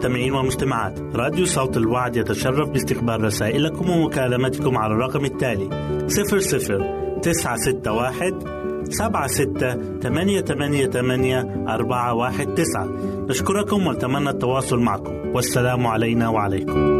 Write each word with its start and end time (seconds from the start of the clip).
أعزائي 0.00 0.28
المستمعين 0.28 0.34
والمستمعات 0.34 1.00
راديو 1.16 1.46
صوت 1.46 1.76
الوعد 1.76 2.16
يتشرف 2.16 2.68
باستقبال 2.68 3.24
رسائلكم 3.24 3.90
ومكالمتكم 3.90 4.78
على 4.78 4.94
الرقم 4.94 5.24
التالي 5.24 5.68
00 6.08 7.20
961 7.22 8.84
سبعة 8.84 9.26
ستة 9.26 9.98
ثمانية 10.00 10.40
ثمانية 10.40 10.86
ثمانية 10.86 11.64
أربعة 11.68 12.14
واحد 12.14 12.54
تسعة. 12.54 12.88
نشكركم 13.28 13.86
ونتمنى 13.86 14.30
التواصل 14.30 14.80
معكم. 14.80 15.12
والسلام 15.34 15.86
علينا 15.86 16.28
وعليكم. 16.28 16.99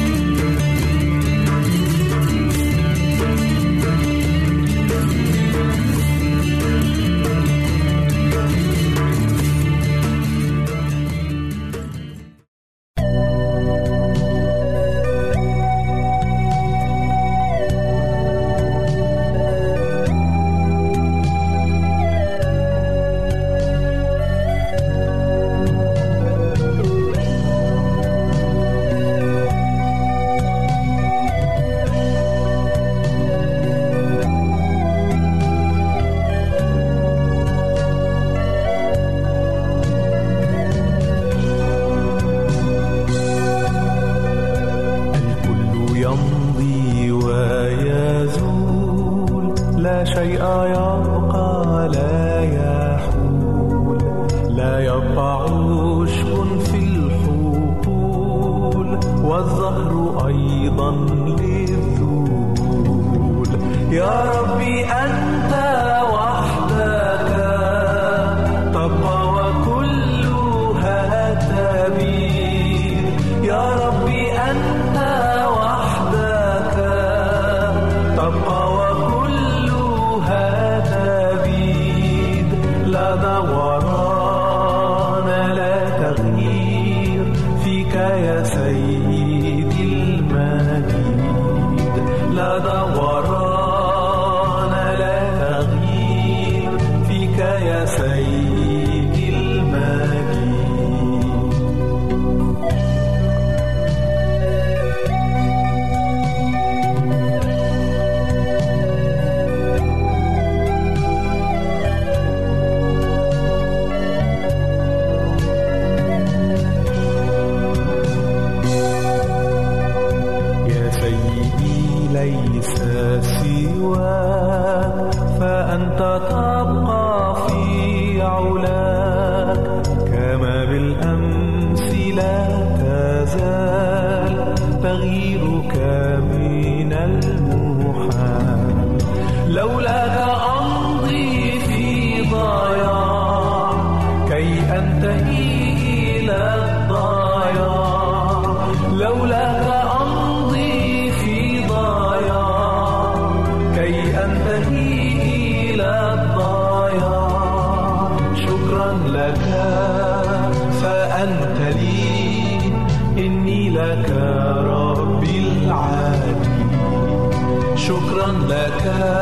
لك 168.85 169.20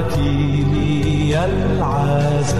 إخوتي 0.00 0.64
لي 0.72 1.44
العذاب 1.44 2.59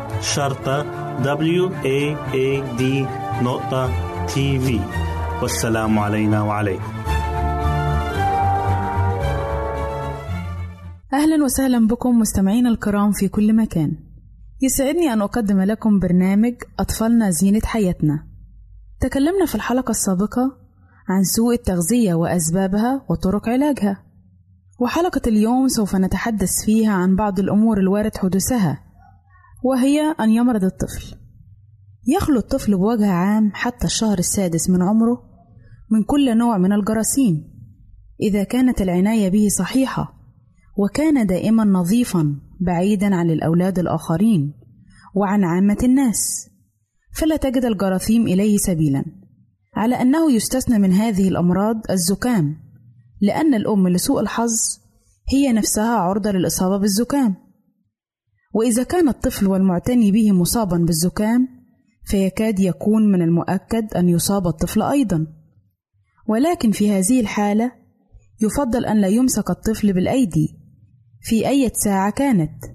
شرطة 0.21 0.83
W 1.23 1.69
A 1.83 2.15
A 2.33 2.77
D 2.79 2.83
نقطة 3.43 3.89
تي 4.27 4.59
في 4.59 4.79
والسلام 5.41 5.99
علينا 5.99 6.41
وعليكم. 6.41 6.93
أهلا 11.13 11.43
وسهلا 11.43 11.87
بكم 11.87 12.19
مستمعينا 12.19 12.69
الكرام 12.69 13.11
في 13.11 13.27
كل 13.27 13.55
مكان. 13.55 13.91
يسعدني 14.61 15.13
أن 15.13 15.21
أقدم 15.21 15.61
لكم 15.61 15.99
برنامج 15.99 16.53
أطفالنا 16.79 17.29
زينة 17.29 17.61
حياتنا. 17.65 18.27
تكلمنا 18.99 19.45
في 19.45 19.55
الحلقة 19.55 19.91
السابقة 19.91 20.57
عن 21.09 21.23
سوء 21.23 21.53
التغذية 21.53 22.13
وأسبابها 22.13 23.05
وطرق 23.09 23.49
علاجها. 23.49 24.03
وحلقة 24.79 25.21
اليوم 25.27 25.67
سوف 25.67 25.95
نتحدث 25.95 26.65
فيها 26.65 26.93
عن 26.93 27.15
بعض 27.15 27.39
الأمور 27.39 27.77
الوارد 27.77 28.17
حدوثها. 28.17 28.90
وهي 29.63 30.15
أن 30.19 30.29
يمرض 30.29 30.63
الطفل. 30.63 31.15
يخلو 32.07 32.37
الطفل 32.37 32.77
بوجه 32.77 33.11
عام 33.11 33.51
حتى 33.53 33.85
الشهر 33.85 34.19
السادس 34.19 34.69
من 34.69 34.81
عمره 34.81 35.23
من 35.91 36.03
كل 36.03 36.37
نوع 36.37 36.57
من 36.57 36.73
الجراثيم 36.73 37.51
إذا 38.21 38.43
كانت 38.43 38.81
العناية 38.81 39.29
به 39.29 39.47
صحيحة 39.59 40.13
وكان 40.77 41.27
دائما 41.27 41.63
نظيفا 41.63 42.35
بعيدا 42.61 43.15
عن 43.15 43.29
الأولاد 43.29 43.79
الآخرين 43.79 44.53
وعن 45.15 45.43
عامة 45.43 45.77
الناس. 45.83 46.49
فلا 47.13 47.37
تجد 47.37 47.65
الجراثيم 47.65 48.27
إليه 48.27 48.57
سبيلا 48.57 49.05
على 49.75 50.01
أنه 50.01 50.31
يستثنى 50.31 50.79
من 50.79 50.91
هذه 50.91 51.27
الأمراض 51.27 51.75
الزكام 51.89 52.55
لأن 53.21 53.53
الأم 53.53 53.87
لسوء 53.87 54.21
الحظ 54.21 54.49
هي 55.33 55.53
نفسها 55.53 55.95
عرضة 55.95 56.31
للإصابة 56.31 56.77
بالزكام. 56.77 57.35
وإذا 58.53 58.83
كان 58.83 59.09
الطفل 59.09 59.47
والمعتني 59.47 60.11
به 60.11 60.31
مصابا 60.31 60.77
بالزكام 60.77 61.47
فيكاد 62.05 62.59
يكون 62.59 63.11
من 63.11 63.21
المؤكد 63.21 63.93
أن 63.95 64.09
يصاب 64.09 64.47
الطفل 64.47 64.81
أيضا. 64.81 65.27
ولكن 66.27 66.71
في 66.71 66.91
هذه 66.91 67.19
الحالة 67.19 67.71
يفضل 68.41 68.85
أن 68.85 69.01
لا 69.01 69.07
يمسك 69.07 69.49
الطفل 69.49 69.93
بالأيدي. 69.93 70.57
في 71.21 71.47
أي 71.47 71.71
ساعة 71.73 72.11
كانت؟ 72.11 72.65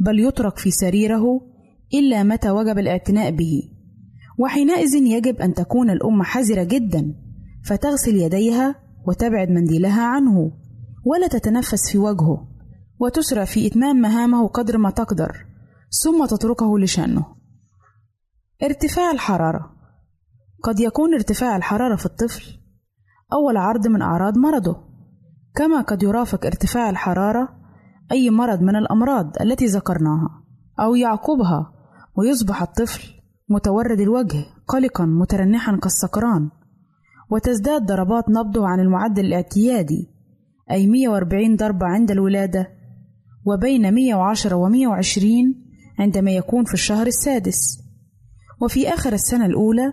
بل 0.00 0.20
يترك 0.20 0.58
في 0.58 0.70
سريره 0.70 1.24
إلا 1.94 2.22
متى 2.22 2.50
وجب 2.50 2.78
الاعتناء 2.78 3.30
به. 3.30 3.62
وحينئذ 4.38 4.94
يجب 4.94 5.36
أن 5.36 5.54
تكون 5.54 5.90
الأم 5.90 6.22
حذرة 6.22 6.62
جدا 6.62 7.14
فتغسل 7.64 8.16
يديها 8.16 8.74
وتبعد 9.06 9.50
منديلها 9.50 10.02
عنه 10.02 10.52
ولا 11.04 11.28
تتنفس 11.28 11.90
في 11.92 11.98
وجهه. 11.98 12.51
وتسرع 13.02 13.44
في 13.44 13.66
إتمام 13.66 13.96
مهامه 13.96 14.48
قدر 14.48 14.78
ما 14.78 14.90
تقدر 14.90 15.46
ثم 16.02 16.26
تتركه 16.26 16.78
لشأنه. 16.78 17.26
ارتفاع 18.62 19.10
الحرارة. 19.10 19.72
قد 20.62 20.80
يكون 20.80 21.14
ارتفاع 21.14 21.56
الحرارة 21.56 21.96
في 21.96 22.06
الطفل 22.06 22.44
أول 23.32 23.56
عرض 23.56 23.86
من 23.86 24.02
أعراض 24.02 24.38
مرضه. 24.38 24.76
كما 25.54 25.80
قد 25.80 26.02
يرافق 26.02 26.46
ارتفاع 26.46 26.90
الحرارة 26.90 27.48
أي 28.12 28.30
مرض 28.30 28.60
من 28.60 28.76
الأمراض 28.76 29.42
التي 29.42 29.66
ذكرناها 29.66 30.44
أو 30.80 30.94
يعقبها 30.94 31.72
ويصبح 32.16 32.62
الطفل 32.62 33.02
متورد 33.48 34.00
الوجه 34.00 34.44
قلقا 34.68 35.04
مترنحا 35.04 35.76
كالسكران. 35.76 36.50
وتزداد 37.30 37.86
ضربات 37.86 38.24
نبضه 38.28 38.66
عن 38.66 38.80
المعدل 38.80 39.24
الاعتيادي 39.26 40.10
أي 40.70 40.86
140 40.86 41.56
ضربة 41.56 41.86
عند 41.86 42.10
الولادة 42.10 42.81
وبين 43.46 43.94
110 43.94 44.54
و 44.54 44.68
120 44.68 45.54
عندما 45.98 46.30
يكون 46.30 46.64
في 46.64 46.74
الشهر 46.74 47.06
السادس. 47.06 47.78
وفي 48.60 48.88
آخر 48.88 49.12
السنة 49.12 49.46
الأولى 49.46 49.92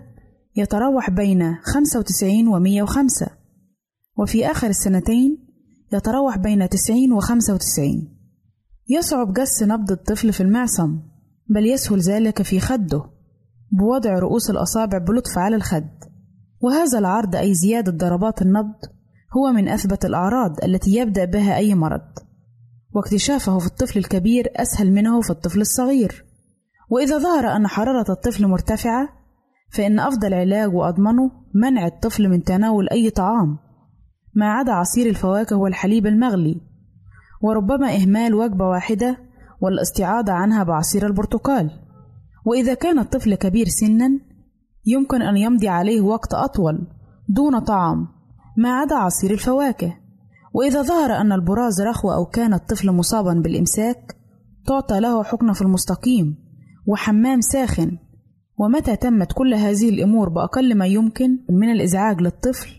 يتراوح 0.55 1.09
بين 1.09 1.55
95 1.55 2.47
و 2.47 2.59
105 2.59 3.27
وفي 4.17 4.51
آخر 4.51 4.67
السنتين 4.67 5.37
يتراوح 5.93 6.37
بين 6.37 6.69
90 6.69 7.13
و 7.13 7.19
95 7.19 8.19
يصعب 8.89 9.33
جس 9.33 9.63
نبض 9.63 9.91
الطفل 9.91 10.33
في 10.33 10.41
المعصم 10.43 10.99
بل 11.49 11.65
يسهل 11.65 11.99
ذلك 11.99 12.41
في 12.41 12.59
خده 12.59 13.03
بوضع 13.71 14.19
رؤوس 14.19 14.49
الأصابع 14.49 14.97
بلطف 14.97 15.37
على 15.37 15.55
الخد. 15.55 15.89
وهذا 16.61 16.99
العرض 16.99 17.35
أي 17.35 17.53
زيادة 17.53 17.91
ضربات 17.91 18.41
النبض 18.41 18.75
هو 19.37 19.51
من 19.51 19.69
أثبت 19.69 20.05
الأعراض 20.05 20.63
التي 20.63 20.95
يبدأ 20.95 21.25
بها 21.25 21.55
أي 21.57 21.75
مرض. 21.75 22.28
واكتشافه 22.93 23.59
في 23.59 23.65
الطفل 23.65 23.99
الكبير 23.99 24.47
أسهل 24.55 24.91
منه 24.91 25.21
في 25.21 25.29
الطفل 25.29 25.61
الصغير. 25.61 26.25
وإذا 26.89 27.17
ظهر 27.17 27.55
أن 27.55 27.67
حرارة 27.67 28.11
الطفل 28.11 28.47
مرتفعة 28.47 29.09
فإن 29.71 29.99
أفضل 29.99 30.33
علاج 30.33 30.73
وأضمنه 30.73 31.31
منع 31.53 31.87
الطفل 31.87 32.29
من 32.29 32.43
تناول 32.43 32.89
أي 32.89 33.09
طعام. 33.09 33.57
ما 34.35 34.51
عدا 34.51 34.71
عصير 34.71 35.09
الفواكه 35.09 35.55
والحليب 35.55 36.07
المغلي. 36.07 36.61
وربما 37.41 37.95
إهمال 37.95 38.33
وجبة 38.33 38.65
واحدة 38.65 39.17
والاستعاضة 39.61 40.33
عنها 40.33 40.63
بعصير 40.63 41.07
البرتقال. 41.07 41.71
وإذا 42.45 42.73
كان 42.73 42.99
الطفل 42.99 43.35
كبير 43.35 43.65
سنا 43.67 44.19
يمكن 44.85 45.21
أن 45.21 45.37
يمضي 45.37 45.67
عليه 45.67 46.01
وقت 46.01 46.33
أطول 46.33 46.87
دون 47.29 47.59
طعام. 47.59 48.07
ما 48.57 48.69
عدا 48.79 48.95
عصير 48.95 49.31
الفواكه. 49.31 49.98
وإذا 50.53 50.81
ظهر 50.81 51.11
أن 51.11 51.31
البراز 51.31 51.81
رخو 51.81 52.11
أو 52.11 52.25
كان 52.25 52.53
الطفل 52.53 52.91
مصابا 52.91 53.33
بالإمساك 53.33 54.15
تعطى 54.67 54.99
له 54.99 55.23
حقنة 55.23 55.53
في 55.53 55.61
المستقيم 55.61 56.37
وحمام 56.87 57.41
ساخن. 57.41 57.97
ومتى 58.57 58.95
تمت 58.95 59.33
كل 59.33 59.53
هذه 59.53 59.89
الأمور 59.89 60.29
بأقل 60.29 60.75
ما 60.75 60.85
يمكن 60.85 61.39
من 61.49 61.71
الإزعاج 61.71 62.21
للطفل 62.21 62.69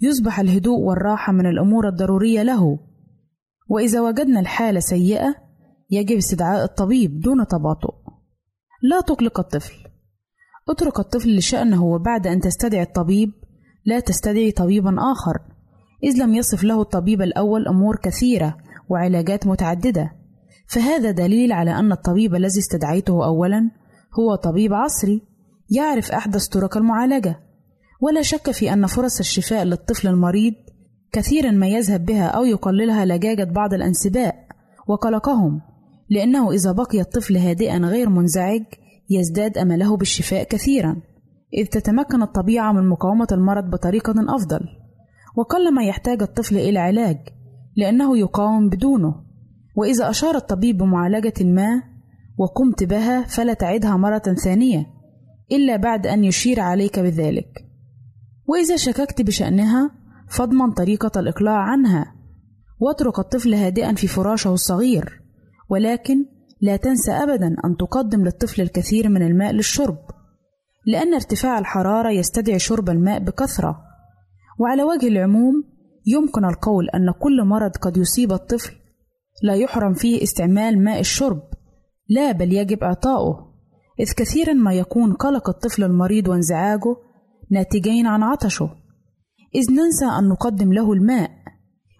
يصبح 0.00 0.40
الهدوء 0.40 0.78
والراحة 0.78 1.32
من 1.32 1.46
الأمور 1.46 1.88
الضرورية 1.88 2.42
له. 2.42 2.78
وإذا 3.68 4.00
وجدنا 4.00 4.40
الحالة 4.40 4.80
سيئة 4.80 5.34
يجب 5.90 6.16
استدعاء 6.16 6.64
الطبيب 6.64 7.20
دون 7.20 7.46
تباطؤ. 7.46 7.94
لا 8.82 9.00
تقلق 9.00 9.40
الطفل. 9.40 9.74
اترك 10.68 10.98
الطفل 11.00 11.36
لشأنه 11.36 11.84
وبعد 11.84 12.26
أن 12.26 12.40
تستدعي 12.40 12.82
الطبيب 12.82 13.32
لا 13.84 14.00
تستدعي 14.00 14.50
طبيبا 14.50 14.96
آخر. 15.12 15.53
إذ 16.04 16.22
لم 16.22 16.34
يصف 16.34 16.64
له 16.64 16.82
الطبيب 16.82 17.22
الأول 17.22 17.68
أمور 17.68 17.96
كثيرة 17.96 18.56
وعلاجات 18.88 19.46
متعددة. 19.46 20.12
فهذا 20.66 21.10
دليل 21.10 21.52
على 21.52 21.70
أن 21.70 21.92
الطبيب 21.92 22.34
الذي 22.34 22.58
استدعيته 22.58 23.24
أولا 23.24 23.70
هو 24.20 24.34
طبيب 24.34 24.74
عصري 24.74 25.22
يعرف 25.70 26.12
أحدث 26.12 26.46
طرق 26.46 26.76
المعالجة. 26.76 27.40
ولا 28.00 28.22
شك 28.22 28.50
في 28.50 28.72
أن 28.72 28.86
فرص 28.86 29.18
الشفاء 29.18 29.64
للطفل 29.64 30.08
المريض 30.08 30.54
كثيرا 31.12 31.50
ما 31.50 31.66
يذهب 31.68 32.04
بها 32.04 32.26
أو 32.26 32.44
يقللها 32.44 33.04
لجاجة 33.04 33.44
بعض 33.44 33.74
الأنسباء 33.74 34.34
وقلقهم 34.86 35.60
لأنه 36.10 36.50
إذا 36.50 36.72
بقي 36.72 37.00
الطفل 37.00 37.36
هادئا 37.36 37.78
غير 37.78 38.08
منزعج 38.08 38.62
يزداد 39.10 39.58
أمله 39.58 39.96
بالشفاء 39.96 40.44
كثيرا. 40.44 40.96
إذ 41.54 41.66
تتمكن 41.66 42.22
الطبيعة 42.22 42.72
من 42.72 42.88
مقاومة 42.88 43.26
المرض 43.32 43.70
بطريقة 43.70 44.14
أفضل. 44.28 44.83
وقلما 45.36 45.84
يحتاج 45.84 46.22
الطفل 46.22 46.56
إلى 46.56 46.78
علاج 46.78 47.18
لأنه 47.76 48.18
يقاوم 48.18 48.68
بدونه. 48.68 49.24
وإذا 49.76 50.10
أشار 50.10 50.36
الطبيب 50.36 50.78
بمعالجة 50.78 51.44
ما 51.44 51.82
وقمت 52.38 52.84
بها 52.84 53.22
فلا 53.22 53.54
تعدها 53.54 53.96
مرة 53.96 54.18
ثانية 54.18 54.86
إلا 55.52 55.76
بعد 55.76 56.06
أن 56.06 56.24
يشير 56.24 56.60
عليك 56.60 56.98
بذلك. 56.98 57.66
وإذا 58.46 58.76
شككت 58.76 59.22
بشأنها 59.22 59.90
فاضمن 60.28 60.72
طريقة 60.72 61.20
الإقلاع 61.20 61.56
عنها. 61.56 62.14
واترك 62.80 63.18
الطفل 63.18 63.54
هادئا 63.54 63.94
في 63.94 64.06
فراشه 64.06 64.52
الصغير. 64.52 65.22
ولكن 65.70 66.24
لا 66.60 66.76
تنسى 66.76 67.12
أبدا 67.12 67.56
أن 67.64 67.76
تقدم 67.76 68.24
للطفل 68.24 68.62
الكثير 68.62 69.08
من 69.08 69.22
الماء 69.22 69.52
للشرب 69.52 69.98
لأن 70.86 71.14
ارتفاع 71.14 71.58
الحرارة 71.58 72.10
يستدعي 72.10 72.58
شرب 72.58 72.90
الماء 72.90 73.18
بكثرة. 73.18 73.83
وعلى 74.58 74.82
وجه 74.82 75.08
العموم 75.08 75.64
يمكن 76.06 76.44
القول 76.44 76.88
أن 76.88 77.10
كل 77.20 77.44
مرض 77.44 77.70
قد 77.70 77.96
يصيب 77.96 78.32
الطفل. 78.32 78.72
لا 79.42 79.54
يحرم 79.54 79.92
فيه 79.94 80.22
استعمال 80.22 80.84
ماء 80.84 81.00
الشرب 81.00 81.42
لا 82.08 82.32
بل 82.32 82.52
يجب 82.52 82.82
إعطاؤه. 82.82 83.54
إذ 84.00 84.12
كثيرا 84.16 84.52
ما 84.52 84.72
يكون 84.72 85.12
قلق 85.12 85.48
الطفل 85.48 85.84
المريض 85.84 86.28
وانزعاجه 86.28 86.96
ناتجين 87.50 88.06
عن 88.06 88.22
عطشه. 88.22 88.70
إذ 89.54 89.72
ننسى 89.72 90.18
أن 90.18 90.28
نقدم 90.28 90.72
له 90.72 90.92
الماء. 90.92 91.30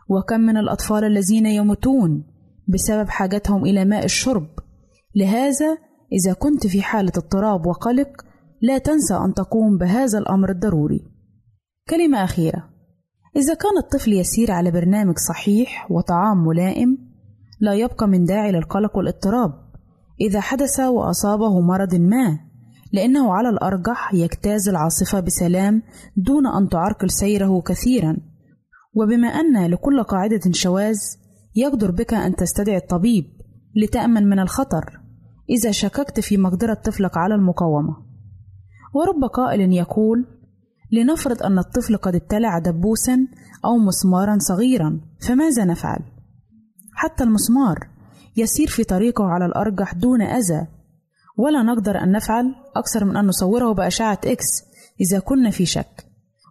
وكم 0.08 0.40
من 0.40 0.56
الأطفال 0.56 1.04
الذين 1.04 1.46
يموتون 1.46 2.24
بسبب 2.68 3.08
حاجتهم 3.08 3.64
إلى 3.64 3.84
ماء 3.84 4.04
الشرب. 4.04 4.48
لهذا 5.16 5.78
إذا 6.12 6.32
كنت 6.32 6.66
في 6.66 6.82
حالة 6.82 7.12
اضطراب 7.16 7.66
وقلق 7.66 8.08
لا 8.62 8.78
تنسى 8.78 9.14
أن 9.14 9.34
تقوم 9.34 9.78
بهذا 9.78 10.18
الأمر 10.18 10.50
الضروري. 10.50 11.13
كلمة 11.88 12.24
أخيرة. 12.24 12.68
إذا 13.36 13.54
كان 13.54 13.78
الطفل 13.78 14.12
يسير 14.12 14.50
على 14.50 14.70
برنامج 14.70 15.14
صحيح 15.18 15.90
وطعام 15.90 16.46
ملائم 16.46 16.98
لا 17.60 17.74
يبقى 17.74 18.08
من 18.08 18.24
داعي 18.24 18.52
للقلق 18.52 18.96
والاضطراب. 18.96 19.52
إذا 20.20 20.40
حدث 20.40 20.80
وأصابه 20.80 21.60
مرض 21.60 21.94
ما 21.94 22.38
لأنه 22.92 23.32
على 23.32 23.48
الأرجح 23.48 24.14
يجتاز 24.14 24.68
العاصفة 24.68 25.20
بسلام 25.20 25.82
دون 26.16 26.46
أن 26.46 26.68
تعرقل 26.68 27.10
سيره 27.10 27.60
كثيرا. 27.60 28.16
وبما 28.94 29.28
أن 29.28 29.66
لكل 29.70 30.02
قاعدة 30.02 30.52
شواذ 30.52 30.96
يقدر 31.56 31.90
بك 31.90 32.14
أن 32.14 32.36
تستدعي 32.36 32.76
الطبيب 32.76 33.24
لتأمن 33.76 34.28
من 34.28 34.38
الخطر 34.38 35.00
إذا 35.50 35.70
شككت 35.70 36.20
في 36.20 36.36
مقدرة 36.36 36.74
طفلك 36.74 37.16
على 37.16 37.34
المقاومة. 37.34 37.96
ورب 38.94 39.30
قائل 39.32 39.72
يقول 39.72 40.26
لنفرض 40.94 41.42
أن 41.42 41.58
الطفل 41.58 41.96
قد 41.96 42.14
ابتلع 42.14 42.58
دبوسا 42.58 43.26
أو 43.64 43.78
مسمارا 43.78 44.38
صغيرا 44.38 45.00
فماذا 45.20 45.64
نفعل؟ 45.64 46.00
حتى 46.94 47.24
المسمار 47.24 47.88
يسير 48.36 48.66
في 48.66 48.84
طريقه 48.84 49.24
على 49.24 49.46
الأرجح 49.46 49.94
دون 49.94 50.22
أذى. 50.22 50.66
ولا 51.38 51.62
نقدر 51.62 52.02
أن 52.02 52.12
نفعل 52.12 52.54
أكثر 52.76 53.04
من 53.04 53.16
أن 53.16 53.26
نصوره 53.26 53.72
بأشعة 53.72 54.18
إكس 54.24 54.62
إذا 55.00 55.18
كنا 55.18 55.50
في 55.50 55.66
شك. 55.66 56.06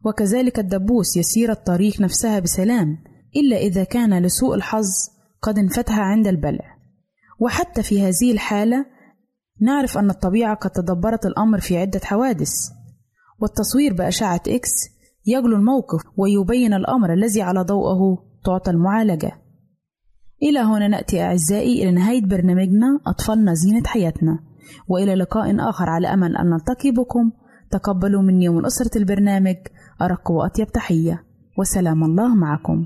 وكذلك 0.05 0.59
الدبوس 0.59 1.17
يسير 1.17 1.51
الطريق 1.51 2.01
نفسها 2.01 2.39
بسلام 2.39 2.97
إلا 3.35 3.57
إذا 3.57 3.83
كان 3.83 4.23
لسوء 4.23 4.55
الحظ 4.55 4.87
قد 5.41 5.57
انفتح 5.57 5.99
عند 5.99 6.27
البلع. 6.27 6.77
وحتى 7.39 7.83
في 7.83 8.01
هذه 8.01 8.31
الحالة 8.31 8.85
نعرف 9.61 9.97
أن 9.97 10.09
الطبيعة 10.09 10.55
قد 10.55 10.69
تدبرت 10.69 11.25
الأمر 11.25 11.59
في 11.59 11.77
عدة 11.77 12.01
حوادث. 12.03 12.53
والتصوير 13.39 13.93
بأشعة 13.93 14.41
إكس 14.47 14.71
يجلو 15.25 15.55
الموقف 15.55 16.01
ويبين 16.17 16.73
الأمر 16.73 17.13
الذي 17.13 17.41
على 17.41 17.61
ضوءه 17.61 18.23
تعطى 18.45 18.71
المعالجة. 18.71 19.31
إلى 20.43 20.59
هنا 20.59 20.87
نأتي 20.87 21.21
أعزائي 21.21 21.83
إلى 21.83 21.91
نهاية 21.91 22.25
برنامجنا 22.25 22.99
أطفالنا 23.07 23.53
زينة 23.53 23.83
حياتنا 23.85 24.39
وإلى 24.87 25.15
لقاء 25.15 25.69
آخر 25.69 25.89
على 25.89 26.07
أمل 26.07 26.37
أن 26.37 26.49
نلتقي 26.49 26.91
بكم. 26.91 27.31
تقبلوا 27.71 28.21
مني 28.21 28.49
ومن 28.49 28.65
أسرة 28.65 28.97
البرنامج 28.97 29.55
أرق 30.01 30.31
وأطيب 30.31 30.67
تحية 30.67 31.23
وسلام 31.57 32.03
الله 32.03 32.35
معكم. 32.35 32.85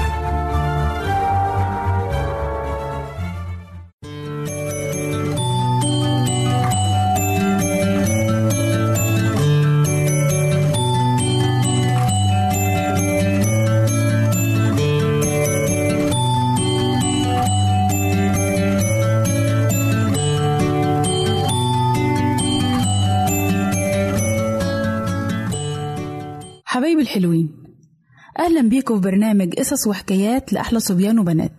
بيكم 28.91 29.01
في 29.01 29.09
برنامج 29.09 29.53
قصص 29.53 29.87
وحكايات 29.87 30.53
لأحلى 30.53 30.79
صبيان 30.79 31.19
وبنات. 31.19 31.51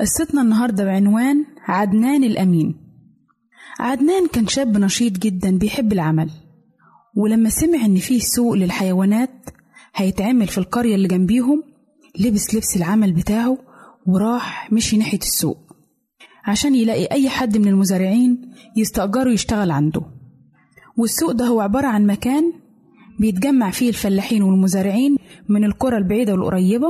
قصتنا 0.00 0.42
النهاردة 0.42 0.84
بعنوان 0.84 1.44
عدنان 1.68 2.24
الأمين. 2.24 2.79
عدنان 3.80 4.26
كان 4.32 4.46
شاب 4.46 4.78
نشيط 4.78 5.12
جدا 5.18 5.58
بيحب 5.58 5.92
العمل 5.92 6.30
ولما 7.16 7.48
سمع 7.50 7.84
إن 7.84 7.96
فيه 7.96 8.18
سوق 8.20 8.52
للحيوانات 8.54 9.30
هيتعمل 9.94 10.46
في 10.46 10.58
القرية 10.58 10.94
اللي 10.94 11.08
جنبيهم 11.08 11.62
لبس 12.20 12.54
لبس 12.54 12.76
العمل 12.76 13.12
بتاعه 13.12 13.58
وراح 14.06 14.72
مشي 14.72 14.96
ناحية 14.96 15.18
السوق 15.18 15.58
عشان 16.44 16.74
يلاقي 16.74 17.04
أي 17.04 17.28
حد 17.28 17.58
من 17.58 17.68
المزارعين 17.68 18.52
يستأجره 18.76 19.30
يشتغل 19.30 19.70
عنده. 19.70 20.02
والسوق 20.98 21.30
ده 21.32 21.44
هو 21.46 21.60
عبارة 21.60 21.86
عن 21.86 22.06
مكان 22.06 22.52
بيتجمع 23.20 23.70
فيه 23.70 23.88
الفلاحين 23.88 24.42
والمزارعين 24.42 25.16
من 25.48 25.64
القرى 25.64 25.96
البعيدة 25.96 26.32
والقريبة 26.32 26.88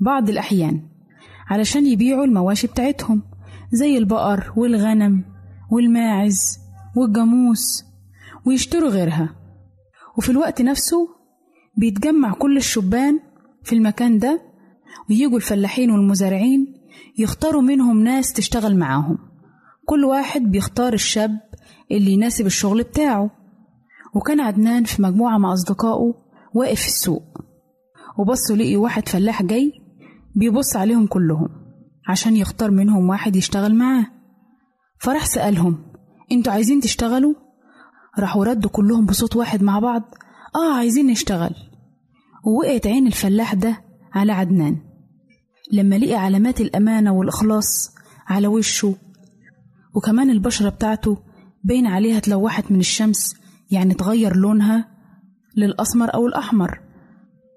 بعض 0.00 0.28
الأحيان 0.28 0.80
علشان 1.50 1.86
يبيعوا 1.86 2.24
المواشي 2.24 2.66
بتاعتهم 2.66 3.22
زي 3.72 3.98
البقر 3.98 4.52
والغنم 4.56 5.24
والماعز 5.70 6.58
والجاموس 6.96 7.84
ويشتروا 8.46 8.90
غيرها. 8.90 9.36
وفي 10.18 10.30
الوقت 10.30 10.62
نفسه 10.62 11.08
بيتجمع 11.76 12.32
كل 12.32 12.56
الشبان 12.56 13.20
في 13.62 13.74
المكان 13.74 14.18
ده 14.18 14.42
ويجوا 15.10 15.36
الفلاحين 15.36 15.90
والمزارعين 15.90 16.74
يختاروا 17.18 17.62
منهم 17.62 18.02
ناس 18.02 18.32
تشتغل 18.32 18.76
معاهم. 18.78 19.18
كل 19.86 20.04
واحد 20.04 20.42
بيختار 20.42 20.92
الشاب 20.92 21.40
اللي 21.90 22.10
يناسب 22.10 22.46
الشغل 22.46 22.82
بتاعه. 22.82 23.30
وكان 24.14 24.40
عدنان 24.40 24.84
في 24.84 25.02
مجموعة 25.02 25.38
مع 25.38 25.52
أصدقائه 25.52 26.14
واقف 26.54 26.80
في 26.80 26.86
السوق. 26.86 27.22
وبصوا 28.18 28.56
لقي 28.56 28.76
واحد 28.76 29.08
فلاح 29.08 29.42
جاي 29.42 29.72
بيبص 30.34 30.76
عليهم 30.76 31.06
كلهم 31.06 31.48
عشان 32.08 32.36
يختار 32.36 32.70
منهم 32.70 33.08
واحد 33.08 33.36
يشتغل 33.36 33.74
معاه. 33.74 34.15
فراح 34.98 35.26
سألهم 35.26 35.78
أنتوا 36.32 36.52
عايزين 36.52 36.80
تشتغلوا؟ 36.80 37.34
راحوا 38.18 38.44
ردوا 38.44 38.70
كلهم 38.70 39.06
بصوت 39.06 39.36
واحد 39.36 39.62
مع 39.62 39.78
بعض 39.78 40.02
آه 40.56 40.76
عايزين 40.76 41.06
نشتغل. 41.06 41.54
ووقعت 42.44 42.86
عين 42.86 43.06
الفلاح 43.06 43.54
ده 43.54 43.84
على 44.12 44.32
عدنان. 44.32 44.76
لما 45.72 45.98
لقي 45.98 46.14
علامات 46.14 46.60
الأمانة 46.60 47.12
والإخلاص 47.12 47.94
على 48.26 48.46
وشه 48.46 48.94
وكمان 49.94 50.30
البشرة 50.30 50.68
بتاعته 50.68 51.18
باين 51.64 51.86
عليها 51.86 52.18
اتلوحت 52.18 52.70
من 52.70 52.80
الشمس 52.80 53.36
يعني 53.70 53.94
تغير 53.94 54.36
لونها 54.36 54.88
للأسمر 55.56 56.14
أو 56.14 56.26
الأحمر. 56.26 56.80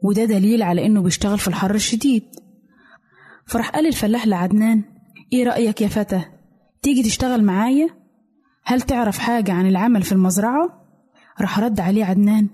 وده 0.04 0.26
دليل 0.26 0.62
على 0.62 0.86
إنه 0.86 1.02
بيشتغل 1.02 1.40
في 1.40 1.48
الحر 1.48 1.76
الشديد. 1.76 2.24
فراح 3.46 3.70
قال 3.70 3.88
الفلاح 3.88 4.28
لعدنان 4.28 4.84
إيه 5.34 5.44
رأيك 5.44 5.82
يا 5.82 5.88
فتى؟ 5.88 6.22
تيجي 6.82 7.04
تشتغل 7.04 7.44
معايا؟ 7.44 7.90
هل 8.64 8.82
تعرف 8.82 9.18
حاجة 9.20 9.52
عن 9.54 9.68
العمل 9.68 10.04
في 10.04 10.12
المزرعة؟ 10.12 10.86
راح 11.42 11.60
رد 11.60 11.80
عليه 11.80 12.06
عدنان 12.06 12.50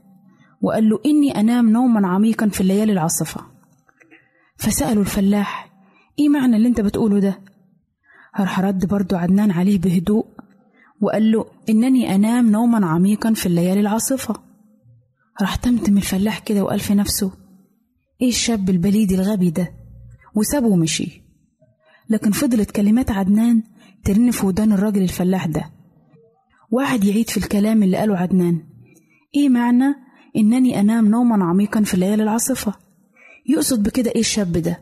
وقال 0.61 0.89
له 0.89 0.99
إني 1.05 1.39
أنام 1.39 1.69
نوما 1.69 2.07
عميقا 2.07 2.47
في 2.49 2.61
الليالي 2.61 2.91
العاصفة. 2.91 3.41
فسألوا 4.57 5.01
الفلاح 5.01 5.69
إيه 6.19 6.29
معنى 6.29 6.55
اللي 6.55 6.67
أنت 6.67 6.81
بتقوله 6.81 7.19
ده؟ 7.19 7.39
راح 8.39 8.59
رد 8.59 8.85
برضو 8.85 9.15
عدنان 9.15 9.51
عليه 9.51 9.79
بهدوء 9.79 10.25
وقال 11.01 11.31
له 11.31 11.45
إنني 11.69 12.15
أنام 12.15 12.51
نوما 12.51 12.87
عميقا 12.87 13.33
في 13.33 13.45
الليالي 13.45 13.79
العاصفة. 13.79 14.35
راح 15.41 15.55
تمتم 15.55 15.97
الفلاح 15.97 16.39
كده 16.39 16.63
وقال 16.63 16.79
في 16.79 16.93
نفسه 16.95 17.31
إيه 18.21 18.29
الشاب 18.29 18.69
البليد 18.69 19.11
الغبي 19.11 19.49
ده؟ 19.49 19.71
وسابه 20.35 20.67
ومشي. 20.67 21.21
لكن 22.09 22.31
فضلت 22.31 22.71
كلمات 22.71 23.11
عدنان 23.11 23.63
ترن 24.05 24.31
في 24.31 24.45
ودان 24.45 24.71
الراجل 24.71 25.01
الفلاح 25.01 25.45
ده. 25.45 25.71
واحد 26.71 27.03
يعيد 27.03 27.29
في 27.29 27.37
الكلام 27.37 27.83
اللي 27.83 27.97
قاله 27.97 28.17
عدنان. 28.17 28.63
إيه 29.35 29.49
معنى 29.49 29.95
إنني 30.35 30.79
أنام 30.79 31.07
نوما 31.07 31.45
عميقا 31.45 31.81
في 31.81 31.93
الليالي 31.93 32.23
العاصفة؟ 32.23 32.73
يقصد 33.49 33.83
بكده 33.83 34.11
إيه 34.11 34.19
الشاب 34.19 34.51
ده؟ 34.51 34.79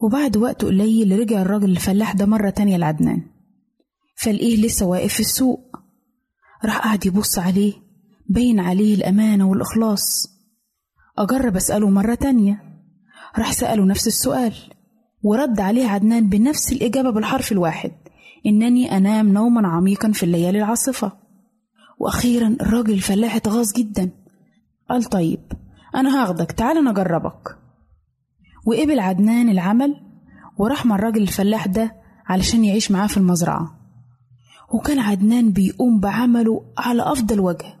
وبعد 0.00 0.36
وقت 0.36 0.64
قليل 0.64 1.18
رجع 1.18 1.42
الراجل 1.42 1.70
الفلاح 1.70 2.12
ده 2.12 2.26
مرة 2.26 2.50
تانية 2.50 2.76
لعدنان. 2.76 3.22
فلقيه 4.16 4.66
لسه 4.66 4.86
واقف 4.86 5.14
في 5.14 5.20
السوق؟ 5.20 5.60
راح 6.64 6.78
قعد 6.78 7.06
يبص 7.06 7.38
عليه 7.38 7.72
باين 8.28 8.60
عليه 8.60 8.94
الأمانة 8.94 9.48
والإخلاص. 9.48 10.26
أجرب 11.18 11.56
أسأله 11.56 11.90
مرة 11.90 12.14
تانية. 12.14 12.62
راح 13.38 13.52
سأله 13.52 13.84
نفس 13.84 14.06
السؤال 14.06 14.54
ورد 15.22 15.60
عليه 15.60 15.86
عدنان 15.86 16.28
بنفس 16.28 16.72
الإجابة 16.72 17.10
بالحرف 17.10 17.52
الواحد. 17.52 17.92
إنني 18.48 18.96
أنام 18.96 19.28
نوما 19.28 19.68
عميقا 19.68 20.12
في 20.12 20.22
الليالي 20.22 20.58
العاصفة. 20.58 21.12
وأخيرا 21.98 22.56
الراجل 22.60 22.92
الفلاح 22.92 23.36
اتغاظ 23.36 23.72
جدا. 23.76 24.10
قال 24.90 25.04
طيب 25.04 25.40
أنا 25.94 26.22
هاخدك 26.22 26.52
تعال 26.52 26.76
أنا 26.78 26.90
أجربك. 26.90 27.58
وقبل 28.66 28.98
عدنان 29.00 29.48
العمل 29.48 29.94
وراح 30.58 30.86
مع 30.86 30.96
الراجل 30.96 31.22
الفلاح 31.22 31.66
ده 31.66 31.94
علشان 32.26 32.64
يعيش 32.64 32.90
معاه 32.90 33.06
في 33.06 33.16
المزرعة. 33.16 33.74
وكان 34.74 34.98
عدنان 34.98 35.52
بيقوم 35.52 36.00
بعمله 36.00 36.64
على 36.78 37.02
أفضل 37.02 37.40
وجه. 37.40 37.74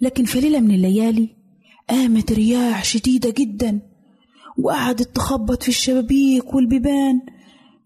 لكن 0.00 0.24
في 0.24 0.40
ليلة 0.40 0.60
من 0.60 0.70
الليالي 0.70 1.36
قامت 1.90 2.32
رياح 2.32 2.84
شديدة 2.84 3.30
جدا 3.30 3.80
وقعدت 4.58 5.16
تخبط 5.16 5.62
في 5.62 5.68
الشبابيك 5.68 6.54
والبيبان. 6.54 7.20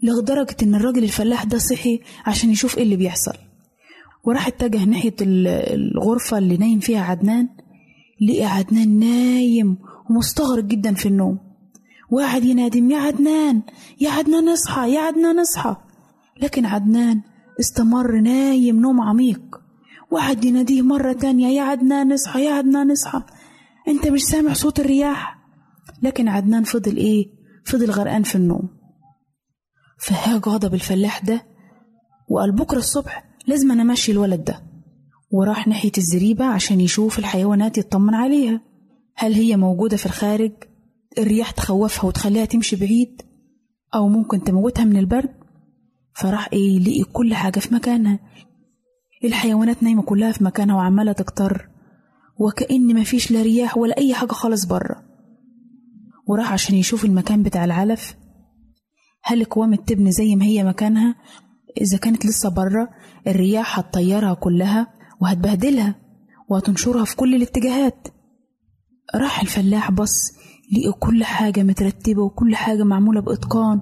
لدرجة 0.02 0.56
إن 0.62 0.74
الراجل 0.74 1.04
الفلاح 1.04 1.44
ده 1.44 1.58
صحي 1.58 2.00
عشان 2.26 2.50
يشوف 2.50 2.78
إيه 2.78 2.84
اللي 2.84 2.96
بيحصل. 2.96 3.34
وراح 4.24 4.46
اتجه 4.46 4.84
ناحية 4.84 5.14
الغرفة 5.20 6.38
اللي 6.38 6.56
نايم 6.56 6.80
فيها 6.80 7.00
عدنان 7.04 7.48
لقي 8.28 8.44
عدنان 8.44 8.98
نايم 8.98 9.78
ومستغرق 10.10 10.64
جدا 10.64 10.94
في 10.94 11.06
النوم. 11.06 11.38
وقعد 12.10 12.44
ينادم 12.44 12.90
يا 12.90 12.98
عدنان 12.98 13.62
يا 14.00 14.10
عدنان 14.10 14.48
اصحى 14.48 14.92
يا 14.94 15.00
عدنان 15.00 15.38
اصحى. 15.38 15.76
لكن 16.42 16.66
عدنان 16.66 17.20
استمر 17.60 18.20
نايم 18.20 18.80
نوم 18.80 19.00
عميق. 19.00 19.40
وقعد 20.10 20.44
يناديه 20.44 20.82
مرة 20.82 21.12
تانية 21.12 21.48
يا 21.48 21.62
عدنان 21.62 22.12
اصحى 22.12 22.44
يا 22.44 22.52
عدنان 22.52 22.90
اصحى. 22.90 23.22
أنت 23.88 24.08
مش 24.08 24.22
سامع 24.22 24.52
صوت 24.52 24.80
الرياح. 24.80 25.38
لكن 26.02 26.28
عدنان 26.28 26.62
فضل 26.64 26.96
إيه؟ 26.96 27.26
فضل 27.64 27.90
غرقان 27.90 28.22
في 28.22 28.34
النوم. 28.34 28.81
فهاج 30.02 30.48
غضب 30.48 30.74
الفلاح 30.74 31.24
ده 31.24 31.46
وقال 32.28 32.52
بكرة 32.52 32.78
الصبح 32.78 33.24
لازم 33.46 33.72
أنا 33.72 33.82
أمشي 33.82 34.12
الولد 34.12 34.44
ده. 34.44 34.62
وراح 35.30 35.68
ناحية 35.68 35.92
الزريبة 35.98 36.44
عشان 36.44 36.80
يشوف 36.80 37.18
الحيوانات 37.18 37.78
يطمن 37.78 38.14
عليها. 38.14 38.60
هل 39.16 39.32
هي 39.34 39.56
موجودة 39.56 39.96
في 39.96 40.06
الخارج؟ 40.06 40.52
الرياح 41.18 41.50
تخوفها 41.50 42.04
وتخليها 42.04 42.44
تمشي 42.44 42.76
بعيد؟ 42.76 43.22
أو 43.94 44.08
ممكن 44.08 44.44
تموتها 44.44 44.84
من 44.84 44.96
البرد؟ 44.96 45.34
فراح 46.14 46.48
إيه 46.52 46.78
لقي 46.78 47.04
كل 47.12 47.34
حاجة 47.34 47.58
في 47.58 47.74
مكانها. 47.74 48.18
الحيوانات 49.24 49.82
نايمة 49.82 50.02
كلها 50.02 50.32
في 50.32 50.44
مكانها 50.44 50.76
وعمالة 50.76 51.12
تكتر. 51.12 51.68
وكأن 52.38 53.00
مفيش 53.00 53.30
لا 53.30 53.42
رياح 53.42 53.76
ولا 53.78 53.98
أي 53.98 54.14
حاجة 54.14 54.32
خالص 54.32 54.64
بره 54.64 55.02
وراح 56.28 56.52
عشان 56.52 56.76
يشوف 56.76 57.04
المكان 57.04 57.42
بتاع 57.42 57.64
العلف. 57.64 58.14
هل 59.24 59.40
الكوام 59.40 59.74
تبني 59.74 60.12
زي 60.12 60.36
ما 60.36 60.44
هي 60.44 60.64
مكانها؟ 60.64 61.14
إذا 61.80 61.98
كانت 61.98 62.26
لسه 62.26 62.48
بره 62.48 62.88
الرياح 63.26 63.78
هتطيرها 63.78 64.34
كلها 64.34 64.86
وهتبهدلها 65.20 65.94
وهتنشرها 66.48 67.04
في 67.04 67.16
كل 67.16 67.34
الاتجاهات. 67.34 68.08
راح 69.14 69.40
الفلاح 69.40 69.90
بص 69.90 70.32
لقي 70.72 70.92
كل 70.92 71.24
حاجة 71.24 71.62
مترتبة 71.62 72.22
وكل 72.22 72.56
حاجة 72.56 72.82
معمولة 72.82 73.20
بإتقان 73.20 73.80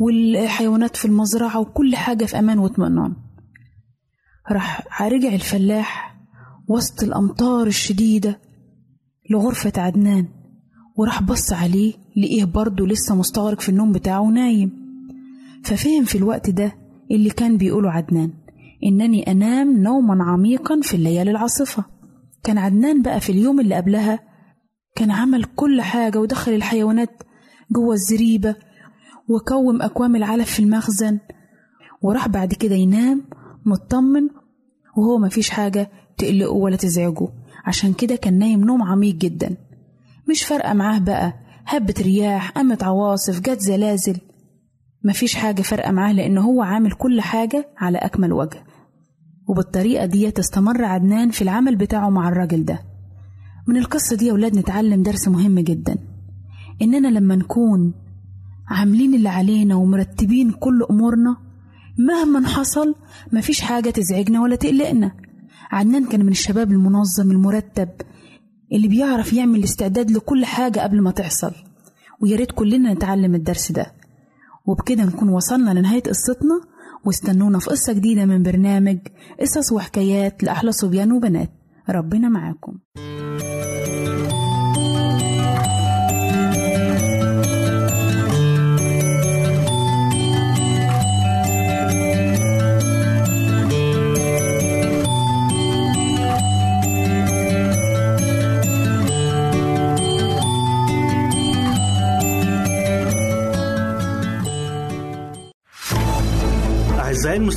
والحيوانات 0.00 0.96
في 0.96 1.04
المزرعة 1.04 1.60
وكل 1.60 1.96
حاجة 1.96 2.24
في 2.24 2.38
أمان 2.38 2.58
واطمئنان. 2.58 3.16
راح 4.50 5.02
رجع 5.02 5.28
الفلاح 5.34 6.16
وسط 6.68 7.02
الأمطار 7.02 7.66
الشديدة 7.66 8.40
لغرفة 9.30 9.72
عدنان. 9.76 10.28
وراح 10.96 11.22
بص 11.22 11.52
عليه 11.52 11.92
لقيه 12.16 12.44
برضه 12.44 12.86
لسه 12.86 13.14
مستغرق 13.14 13.60
في 13.60 13.68
النوم 13.68 13.92
بتاعه 13.92 14.22
نايم 14.24 14.70
ففهم 15.64 16.04
في 16.04 16.18
الوقت 16.18 16.50
ده 16.50 16.72
اللي 17.10 17.30
كان 17.30 17.56
بيقوله 17.56 17.90
عدنان 17.90 18.32
إنني 18.84 19.22
أنام 19.30 19.82
نوما 19.82 20.24
عميقا 20.24 20.80
في 20.82 20.94
الليالي 20.94 21.30
العاصفة. 21.30 21.84
كان 22.42 22.58
عدنان 22.58 23.02
بقى 23.02 23.20
في 23.20 23.32
اليوم 23.32 23.60
اللي 23.60 23.74
قبلها 23.74 24.18
كان 24.96 25.10
عمل 25.10 25.44
كل 25.44 25.80
حاجة 25.82 26.18
ودخل 26.20 26.52
الحيوانات 26.52 27.22
جوه 27.72 27.94
الزريبة 27.94 28.56
وكوم 29.28 29.82
أكوام 29.82 30.16
العلف 30.16 30.50
في 30.50 30.60
المخزن 30.60 31.18
وراح 32.02 32.28
بعد 32.28 32.52
كده 32.54 32.74
ينام 32.74 33.22
مطمن 33.66 34.28
وهو 34.96 35.18
مفيش 35.18 35.50
حاجة 35.50 35.90
تقلقه 36.18 36.50
ولا 36.52 36.76
تزعجه. 36.76 37.28
عشان 37.66 37.92
كده 37.92 38.16
كان 38.16 38.38
نايم 38.38 38.60
نوم 38.64 38.82
عميق 38.82 39.14
جدا. 39.14 39.56
مش 40.30 40.42
فارقة 40.44 40.72
معاه 40.74 40.98
بقى. 40.98 41.34
هبت 41.66 42.02
رياح 42.02 42.50
قامت 42.50 42.82
عواصف 42.82 43.40
جت 43.40 43.60
زلازل. 43.60 44.16
مفيش 45.04 45.34
حاجة 45.34 45.62
فارقة 45.62 45.92
معاه 45.92 46.12
لأنه 46.12 46.40
هو 46.40 46.62
عامل 46.62 46.92
كل 46.92 47.20
حاجة 47.20 47.68
على 47.78 47.98
أكمل 47.98 48.32
وجه. 48.32 48.64
وبالطريقة 49.48 50.06
دي 50.06 50.32
استمر 50.38 50.84
عدنان 50.84 51.30
في 51.30 51.42
العمل 51.42 51.76
بتاعه 51.76 52.08
مع 52.08 52.28
الراجل 52.28 52.64
ده. 52.64 52.80
من 53.68 53.76
القصة 53.76 54.16
دي 54.16 54.26
يا 54.26 54.32
ولاد 54.32 54.58
نتعلم 54.58 55.02
درس 55.02 55.28
مهم 55.28 55.58
جدا. 55.60 55.96
إننا 56.82 57.08
لما 57.08 57.36
نكون 57.36 57.94
عاملين 58.68 59.14
اللي 59.14 59.28
علينا 59.28 59.74
ومرتبين 59.74 60.50
كل 60.50 60.82
أمورنا 60.90 61.36
مهما 61.98 62.48
حصل 62.48 62.94
مفيش 63.32 63.60
حاجة 63.60 63.90
تزعجنا 63.90 64.42
ولا 64.42 64.56
تقلقنا. 64.56 65.12
عدنان 65.70 66.04
كان 66.06 66.22
من 66.24 66.32
الشباب 66.32 66.72
المنظم 66.72 67.30
المرتب 67.30 67.88
اللي 68.74 68.88
بيعرف 68.88 69.32
يعمل 69.32 69.64
استعداد 69.64 70.10
لكل 70.10 70.44
حاجة 70.44 70.80
قبل 70.80 71.00
ما 71.02 71.10
تحصل. 71.10 71.52
وياريت 72.20 72.52
كلنا 72.52 72.92
نتعلم 72.92 73.34
الدرس 73.34 73.72
ده. 73.72 73.86
وبكده 74.66 75.04
نكون 75.04 75.28
وصلنا 75.28 75.70
لنهاية 75.70 76.02
قصتنا 76.02 76.60
واستنونا 77.04 77.58
في 77.58 77.70
قصة 77.70 77.92
جديدة 77.92 78.24
من 78.24 78.42
برنامج 78.42 78.98
قصص 79.40 79.72
وحكايات 79.72 80.42
لأحلى 80.44 80.72
صبيان 80.72 81.12
وبنات. 81.12 81.50
ربنا 81.88 82.28
معاكم. 82.28 82.78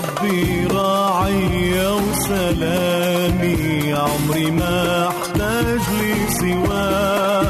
ربي 0.00 0.66
راعي 0.66 1.86
وسلامي. 1.86 3.70
عمري 3.92 4.50
ما 4.50 5.08
أحتاج 5.08 5.80
لي 5.98 6.28
سواه 6.28 7.44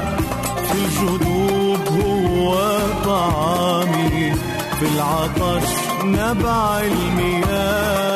في 0.66 0.74
الجدوب 0.74 1.88
هو 1.88 2.78
طعامي. 3.04 4.32
في 4.78 4.86
العطش 4.94 5.68
نبع 6.04 6.80
المياه. 6.80 8.09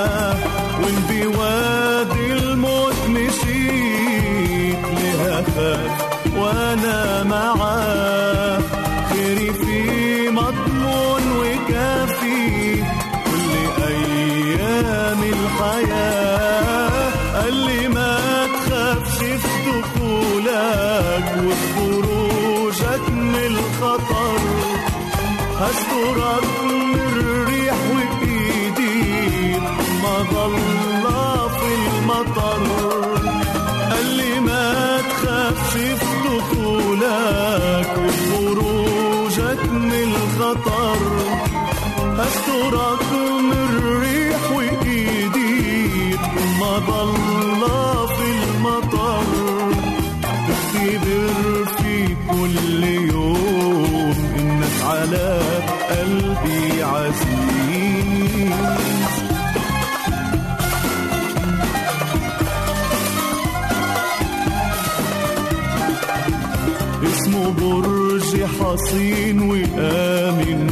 حصين 68.74 69.38
وآمن 69.40 70.70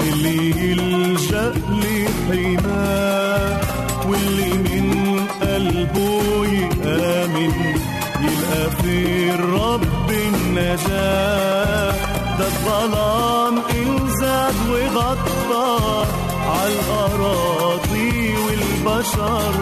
اللي 0.00 0.50
يلجأ 0.50 1.54
لحماه 1.70 3.60
واللي 4.08 4.52
من 4.54 4.86
قلبه 5.42 6.46
يآمن. 6.46 7.52
يلقى 8.24 8.64
في 8.82 8.96
الرب 9.34 10.10
النجاة. 10.10 11.92
ده 12.38 12.46
الظلام 12.46 13.54
إن 13.58 13.90
زاد 14.20 14.54
وغطى 14.70 16.06
عالأراضي 16.46 18.34
والبشر. 18.46 19.54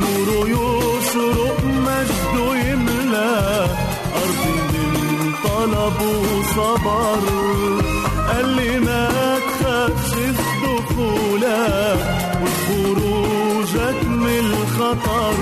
نوره 0.00 0.48
يشرق 0.48 1.47
من 5.58 5.74
طلب 5.74 6.00
وصبر 6.00 7.22
قال 8.28 8.48
لي 8.48 8.78
ما 8.78 9.08
تخافش 9.38 10.10
في 10.14 10.32
دخولك 10.62 12.00
وخروجك 12.42 14.04
من 14.04 14.38
الخطر. 14.38 15.34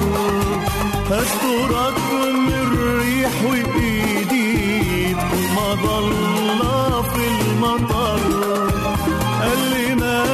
هسترك 1.11 1.99
من 2.13 2.53
الريح 2.63 3.33
وإيدي. 3.45 5.15
ما 5.55 5.75
ضل 5.85 7.05
في 7.15 7.25
المطر. 7.29 8.71
قال 9.41 9.59
لي 9.75 9.95
ما 9.95 10.25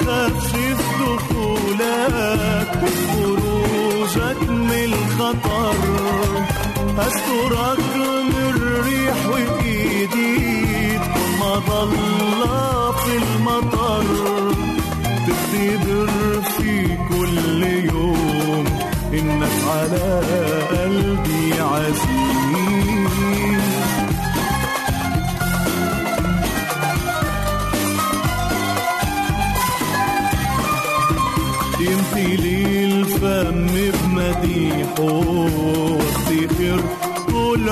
تخافش 0.00 0.52
دخولك 1.00 2.70
وخروجك 2.82 4.40
من 4.50 4.92
الخطر. 4.92 6.51
هسترك 6.98 7.96
من 7.96 8.34
الريح 8.56 9.26
ضل 11.68 12.42
في 12.92 13.16
المطر 13.16 14.04
تختبر 15.26 16.10
في 16.56 16.96
كل 17.08 17.62
يوم. 17.62 18.64
إنك 19.12 19.56
على 19.68 20.22
قلبي 20.70 21.60
عزيز. 21.60 22.12
يمتلي 31.80 32.84
الفم 32.84 33.66
بمديحه. 33.92 35.81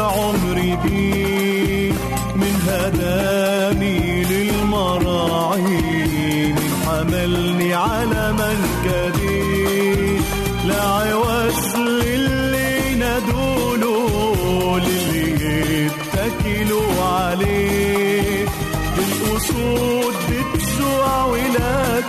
عمري 0.01 0.79
بيه 0.85 1.93
من 2.37 2.55
هداني 2.69 4.25
للمراعي 4.25 5.73
من 6.53 6.71
حملني 6.87 7.75
على 7.75 8.33
منكبي. 8.33 10.21
لا 10.67 10.83
عوز 10.83 11.77
للي 11.77 12.95
عليه. 17.01 17.51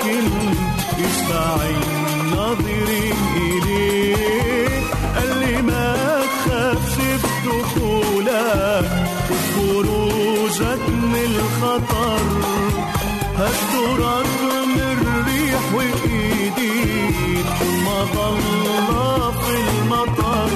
ولكن 0.02 0.26
يشبع 0.98 1.56
الناظرين 2.16 3.16
إليه. 3.36 4.51
الخطر 11.76 12.22
هسترك 13.38 14.26
من 14.42 14.80
الريح 14.80 15.74
وإيدي. 15.76 17.44
ما 17.86 18.04
ضل 18.04 18.40
في 19.42 19.56
المطر 19.56 20.52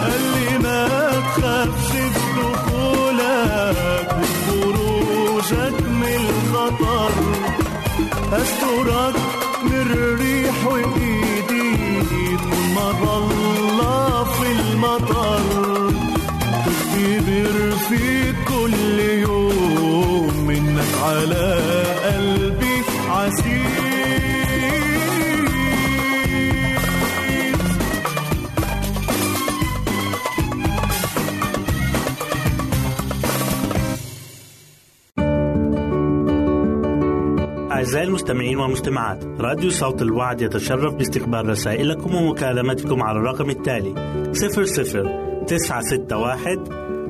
قال 0.00 0.20
لي 0.34 0.58
ما 0.58 0.88
تخافش 1.36 1.90
في 1.90 2.02
دخولك 2.36 4.08
وخروجك 4.20 5.82
من 5.82 6.20
الخطر 6.28 7.12
هسترك 8.32 9.16
من 9.64 9.72
الريح 9.92 10.66
وإيدي. 10.66 11.70
ما 12.74 12.90
ضل 12.90 13.80
في 14.34 14.46
المطر 14.52 15.40
تختبر 16.66 17.76
في 17.88 18.02
كل 18.02 18.02
يوم 18.04 18.23
منك 18.23 18.23
على 21.14 21.54
قلبي 22.04 22.76
عزيز. 23.08 23.64
أعزائي 37.72 38.06
المستمعين 38.06 38.58
والمستمعات 38.58 39.24
راديو 39.24 39.70
صوت 39.70 40.02
الوعد 40.02 40.40
يتشرف 40.40 40.94
باستقبال 40.94 41.48
رسائلكم 41.48 42.14
ومكالمتكم 42.14 43.02
على 43.02 43.18
الرقم 43.18 43.50
التالي 43.50 43.94
00 44.32 45.44
961 45.46 46.83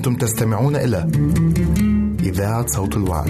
أنتم 0.00 0.14
تستمعون 0.14 0.76
إلى 0.76 1.10
إذاعة 2.20 2.66
صوت 2.66 2.96
الوعد. 2.96 3.28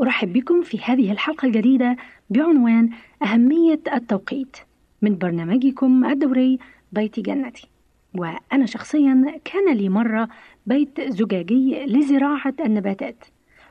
أرحب 0.00 0.32
بكم 0.32 0.62
في 0.62 0.78
هذه 0.84 1.12
الحلقة 1.12 1.46
الجديدة 1.46 1.96
بعنوان 2.30 2.90
أهمية 3.22 3.80
التوقيت 3.94 4.56
من 5.02 5.18
برنامجكم 5.18 6.04
الدوري 6.04 6.58
بيت 6.92 7.20
جنتي 7.20 7.68
وأنا 8.14 8.66
شخصيا 8.66 9.40
كان 9.44 9.74
لي 9.74 9.88
مرة 9.88 10.28
بيت 10.66 11.00
زجاجي 11.00 11.84
لزراعة 11.84 12.54
النباتات 12.60 13.24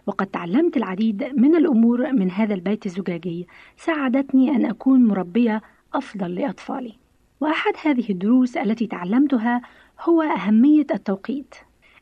وقد 0.07 0.27
تعلمت 0.27 0.77
العديد 0.77 1.23
من 1.37 1.55
الأمور 1.55 2.11
من 2.13 2.31
هذا 2.31 2.53
البيت 2.53 2.85
الزجاجي. 2.85 3.47
ساعدتني 3.77 4.55
أن 4.55 4.65
أكون 4.65 5.05
مربية 5.05 5.61
أفضل 5.93 6.35
لأطفالي. 6.35 6.93
وأحد 7.41 7.73
هذه 7.83 8.09
الدروس 8.09 8.57
التي 8.57 8.87
تعلمتها 8.87 9.61
هو 10.01 10.21
أهمية 10.21 10.87
التوقيت. 10.91 11.55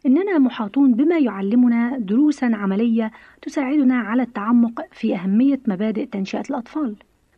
إننا 0.06 0.38
محاطون 0.38 0.94
بما 0.94 1.18
يعلمنا 1.18 1.98
دروسا 1.98 2.46
عملية 2.46 3.12
تساعدنا 3.42 3.96
على 3.96 4.24
التعمق 4.24 4.82
في 4.92 5.16
أهمية 5.16 5.60
مبادئ 5.68 6.06
تنشئة 6.06 6.44
الأطفال. 6.50 6.96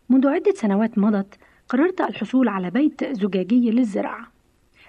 منذ 0.09 0.27
عدة 0.27 0.53
سنوات 0.55 0.97
مضت 0.97 1.35
قررت 1.69 2.01
الحصول 2.01 2.47
على 2.47 2.69
بيت 2.69 3.03
زجاجي 3.03 3.71
للزراعة 3.71 4.27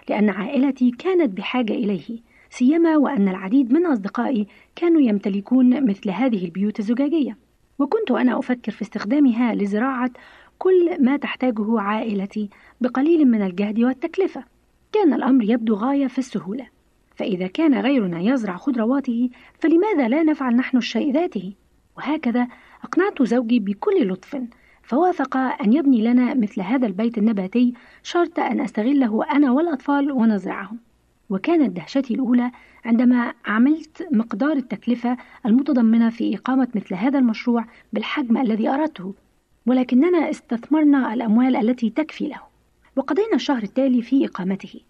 لأن 0.08 0.30
عائلتي 0.30 0.90
كانت 0.90 1.36
بحاجة 1.36 1.72
إليه. 1.72 2.18
سيما 2.52 2.96
وأن 2.96 3.28
العديد 3.28 3.72
من 3.72 3.86
أصدقائي 3.86 4.46
كانوا 4.76 5.00
يمتلكون 5.00 5.86
مثل 5.86 6.10
هذه 6.10 6.44
البيوت 6.44 6.78
الزجاجية. 6.78 7.36
وكنت 7.78 8.10
أنا 8.10 8.38
أفكر 8.38 8.72
في 8.72 8.82
استخدامها 8.82 9.54
لزراعة 9.54 10.10
كل 10.58 11.04
ما 11.04 11.16
تحتاجه 11.16 11.80
عائلتي 11.80 12.50
بقليل 12.80 13.24
من 13.24 13.42
الجهد 13.42 13.80
والتكلفة. 13.80 14.44
كان 14.92 15.12
الأمر 15.12 15.44
يبدو 15.44 15.74
غاية 15.74 16.06
في 16.06 16.18
السهولة. 16.18 16.66
فإذا 17.14 17.46
كان 17.46 17.74
غيرنا 17.80 18.20
يزرع 18.20 18.56
خضرواته 18.56 19.30
فلماذا 19.60 20.08
لا 20.08 20.22
نفعل 20.22 20.56
نحن 20.56 20.76
الشيء 20.76 21.12
ذاته؟ 21.12 21.52
وهكذا 21.96 22.48
أقنعت 22.84 23.22
زوجي 23.22 23.60
بكل 23.60 24.08
لطف 24.08 24.42
فوافق 24.82 25.36
أن 25.36 25.72
يبني 25.72 26.02
لنا 26.02 26.34
مثل 26.34 26.60
هذا 26.60 26.86
البيت 26.86 27.18
النباتي 27.18 27.74
شرط 28.02 28.38
أن 28.38 28.60
أستغله 28.60 29.24
أنا 29.24 29.50
والأطفال 29.52 30.12
ونزرعهم. 30.12 30.91
وكانت 31.32 31.76
دهشتي 31.76 32.14
الأولى 32.14 32.50
عندما 32.84 33.34
عملت 33.46 34.08
مقدار 34.12 34.52
التكلفة 34.52 35.16
المتضمنة 35.46 36.10
في 36.10 36.36
إقامة 36.36 36.68
مثل 36.74 36.94
هذا 36.94 37.18
المشروع 37.18 37.64
بالحجم 37.92 38.38
الذي 38.38 38.68
أردته 38.68 39.14
ولكننا 39.66 40.30
استثمرنا 40.30 41.14
الأموال 41.14 41.56
التي 41.56 41.90
تكفي 41.90 42.28
له. 42.28 42.40
وقضينا 42.96 43.34
الشهر 43.34 43.62
التالي 43.62 44.02
في 44.02 44.26
إقامته 44.26 44.80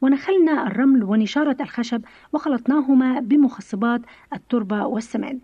ونخلنا 0.00 0.66
الرمل 0.66 1.04
ونشارة 1.04 1.56
الخشب 1.60 2.02
وخلطناهما 2.32 3.20
بمخصبات 3.20 4.00
التربة 4.32 4.86
والسماد. 4.86 5.40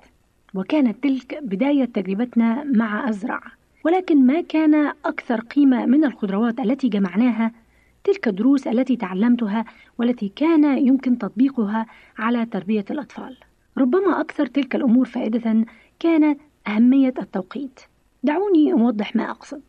وكانت 0.54 1.02
تلك 1.02 1.38
بداية 1.42 1.84
تجربتنا 1.84 2.64
مع 2.64 3.08
الزراعة 3.08 3.52
ولكن 3.84 4.26
ما 4.26 4.40
كان 4.40 4.92
أكثر 5.04 5.40
قيمة 5.40 5.86
من 5.86 6.04
الخضروات 6.04 6.60
التي 6.60 6.88
جمعناها 6.88 7.52
تلك 8.04 8.28
الدروس 8.28 8.66
التي 8.66 8.96
تعلمتها 8.96 9.64
والتي 9.98 10.32
كان 10.36 10.86
يمكن 10.86 11.18
تطبيقها 11.18 11.86
على 12.18 12.46
تربية 12.46 12.84
الأطفال. 12.90 13.36
ربما 13.78 14.20
أكثر 14.20 14.46
تلك 14.46 14.76
الأمور 14.76 15.06
فائدة 15.06 15.64
كانت 15.98 16.40
أهمية 16.66 17.14
التوقيت. 17.18 17.80
دعوني 18.22 18.72
أوضح 18.72 19.16
ما 19.16 19.30
أقصد. 19.30 19.62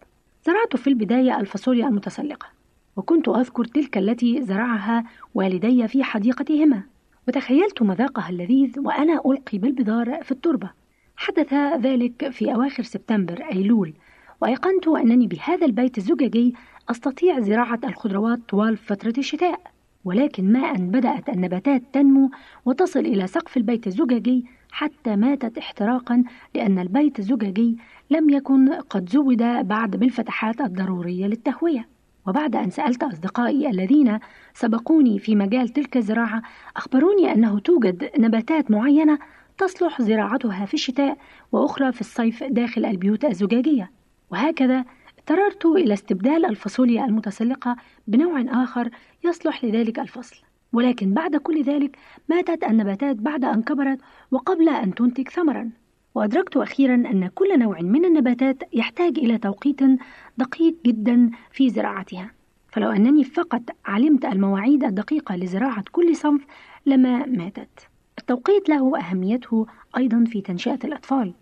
زرعت 0.45 0.75
في 0.75 0.87
البداية 0.87 1.39
الفاصوليا 1.39 1.87
المتسلقة، 1.87 2.47
وكنت 2.95 3.29
أذكر 3.29 3.65
تلك 3.65 3.97
التي 3.97 4.41
زرعها 4.41 5.03
والدي 5.33 5.87
في 5.87 6.03
حديقتهما، 6.03 6.83
وتخيلت 7.27 7.81
مذاقها 7.81 8.29
اللذيذ 8.29 8.79
وأنا 8.79 9.21
ألقي 9.25 9.57
بالبذار 9.57 10.23
في 10.23 10.31
التربة. 10.31 10.69
حدث 11.15 11.53
ذلك 11.53 12.29
في 12.29 12.53
أواخر 12.53 12.83
سبتمبر 12.83 13.43
أيلول، 13.51 13.93
وأيقنت 14.41 14.87
أنني 14.87 15.27
بهذا 15.27 15.65
البيت 15.65 15.97
الزجاجي 15.97 16.53
أستطيع 16.89 17.39
زراعة 17.39 17.79
الخضروات 17.83 18.39
طوال 18.49 18.77
فترة 18.77 19.13
الشتاء 19.17 19.59
ولكن 20.05 20.53
ما 20.53 20.59
أن 20.59 20.91
بدأت 20.91 21.29
النباتات 21.29 21.83
تنمو 21.93 22.31
وتصل 22.65 22.99
إلى 22.99 23.27
سقف 23.27 23.57
البيت 23.57 23.87
الزجاجي 23.87 24.45
حتى 24.71 25.15
ماتت 25.15 25.57
احتراقا 25.57 26.23
لأن 26.55 26.79
البيت 26.79 27.19
الزجاجي 27.19 27.77
لم 28.09 28.29
يكن 28.29 28.73
قد 28.73 29.09
زود 29.09 29.43
بعد 29.67 29.95
بالفتحات 29.95 30.61
الضرورية 30.61 31.25
للتهوية. 31.27 31.87
وبعد 32.27 32.55
أن 32.55 32.69
سألت 32.69 33.03
أصدقائي 33.03 33.69
الذين 33.69 34.19
سبقوني 34.53 35.19
في 35.19 35.35
مجال 35.35 35.69
تلك 35.69 35.97
الزراعة 35.97 36.41
أخبروني 36.75 37.33
أنه 37.33 37.59
توجد 37.59 38.09
نباتات 38.19 38.71
معينة 38.71 39.19
تصلح 39.57 40.01
زراعتها 40.01 40.65
في 40.65 40.73
الشتاء 40.73 41.17
وأخرى 41.51 41.91
في 41.91 42.01
الصيف 42.01 42.43
داخل 42.43 42.85
البيوت 42.85 43.25
الزجاجية. 43.25 43.91
وهكذا 44.31 44.85
اضطررت 45.23 45.65
إلى 45.65 45.93
استبدال 45.93 46.45
الفاصوليا 46.45 47.05
المتسلقة 47.05 47.75
بنوع 48.07 48.45
آخر 48.63 48.89
يصلح 49.23 49.65
لذلك 49.65 49.99
الفصل. 49.99 50.35
ولكن 50.73 51.13
بعد 51.13 51.35
كل 51.35 51.63
ذلك 51.63 51.97
ماتت 52.29 52.63
النباتات 52.63 53.15
بعد 53.15 53.45
أن 53.45 53.61
كبرت 53.61 53.99
وقبل 54.31 54.69
أن 54.69 54.95
تنتج 54.95 55.29
ثمرا. 55.29 55.69
وأدركت 56.15 56.57
أخيرا 56.57 56.95
أن 56.95 57.27
كل 57.35 57.59
نوع 57.59 57.81
من 57.81 58.05
النباتات 58.05 58.63
يحتاج 58.73 59.17
إلى 59.17 59.37
توقيت 59.37 59.79
دقيق 60.37 60.75
جدا 60.85 61.29
في 61.51 61.69
زراعتها. 61.69 62.31
فلو 62.71 62.91
أنني 62.91 63.23
فقط 63.23 63.61
علمت 63.85 64.25
المواعيد 64.25 64.83
الدقيقة 64.83 65.35
لزراعة 65.35 65.83
كل 65.91 66.15
صنف 66.15 66.45
لما 66.85 67.25
ماتت. 67.25 67.87
التوقيت 68.19 68.69
له 68.69 68.99
أهميته 68.99 69.65
أيضا 69.97 70.23
في 70.27 70.41
تنشئة 70.41 70.79
الأطفال. 70.83 71.33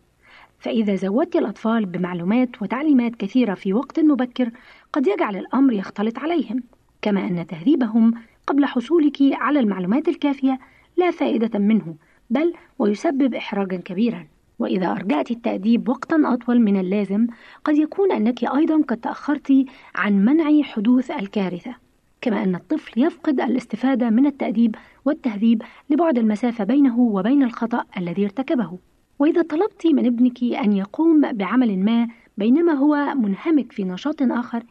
فإذا 0.61 0.95
زودت 0.95 1.35
الأطفال 1.35 1.85
بمعلومات 1.85 2.61
وتعليمات 2.61 3.15
كثيرة 3.15 3.53
في 3.53 3.73
وقت 3.73 3.99
مبكر 3.99 4.51
قد 4.93 5.07
يجعل 5.07 5.35
الأمر 5.37 5.73
يختلط 5.73 6.19
عليهم 6.19 6.63
كما 7.01 7.27
أن 7.27 7.47
تهذيبهم 7.47 8.13
قبل 8.47 8.65
حصولك 8.65 9.17
على 9.21 9.59
المعلومات 9.59 10.07
الكافية 10.07 10.59
لا 10.97 11.11
فائدة 11.11 11.59
منه 11.59 11.95
بل 12.29 12.53
ويسبب 12.79 13.35
إحراجا 13.35 13.77
كبيرا. 13.77 14.27
وإذا 14.59 14.91
أرجعت 14.91 15.31
التأديب 15.31 15.89
وقتا 15.89 16.21
أطول 16.25 16.61
من 16.61 16.79
اللازم 16.79 17.27
قد 17.63 17.77
يكون 17.77 18.11
أنك 18.11 18.43
أيضا 18.43 18.81
قد 18.87 18.97
تأخرت 18.97 19.65
عن 19.95 20.25
منع 20.25 20.61
حدوث 20.61 21.11
الكارثة. 21.11 21.75
كما 22.21 22.43
أن 22.43 22.55
الطفل 22.55 23.01
يفقد 23.01 23.41
الاستفادة 23.41 24.09
من 24.09 24.25
التأديب 24.25 24.75
والتهذيب 25.05 25.63
لبعد 25.89 26.17
المسافة 26.17 26.63
بينه 26.63 26.99
وبين 26.99 27.43
الخطأ 27.43 27.83
الذي 27.97 28.23
ارتكبه. 28.25 28.90
وإذا 29.21 29.41
طلبت 29.41 29.87
من 29.87 30.05
ابنك 30.05 30.43
أن 30.43 30.73
يقوم 30.73 31.31
بعمل 31.31 31.79
ما 31.79 32.07
بينما 32.37 32.73
هو 32.73 33.13
منهمك 33.15 33.71
في 33.71 33.83
نشاط 33.83 34.21
آخر 34.21 34.63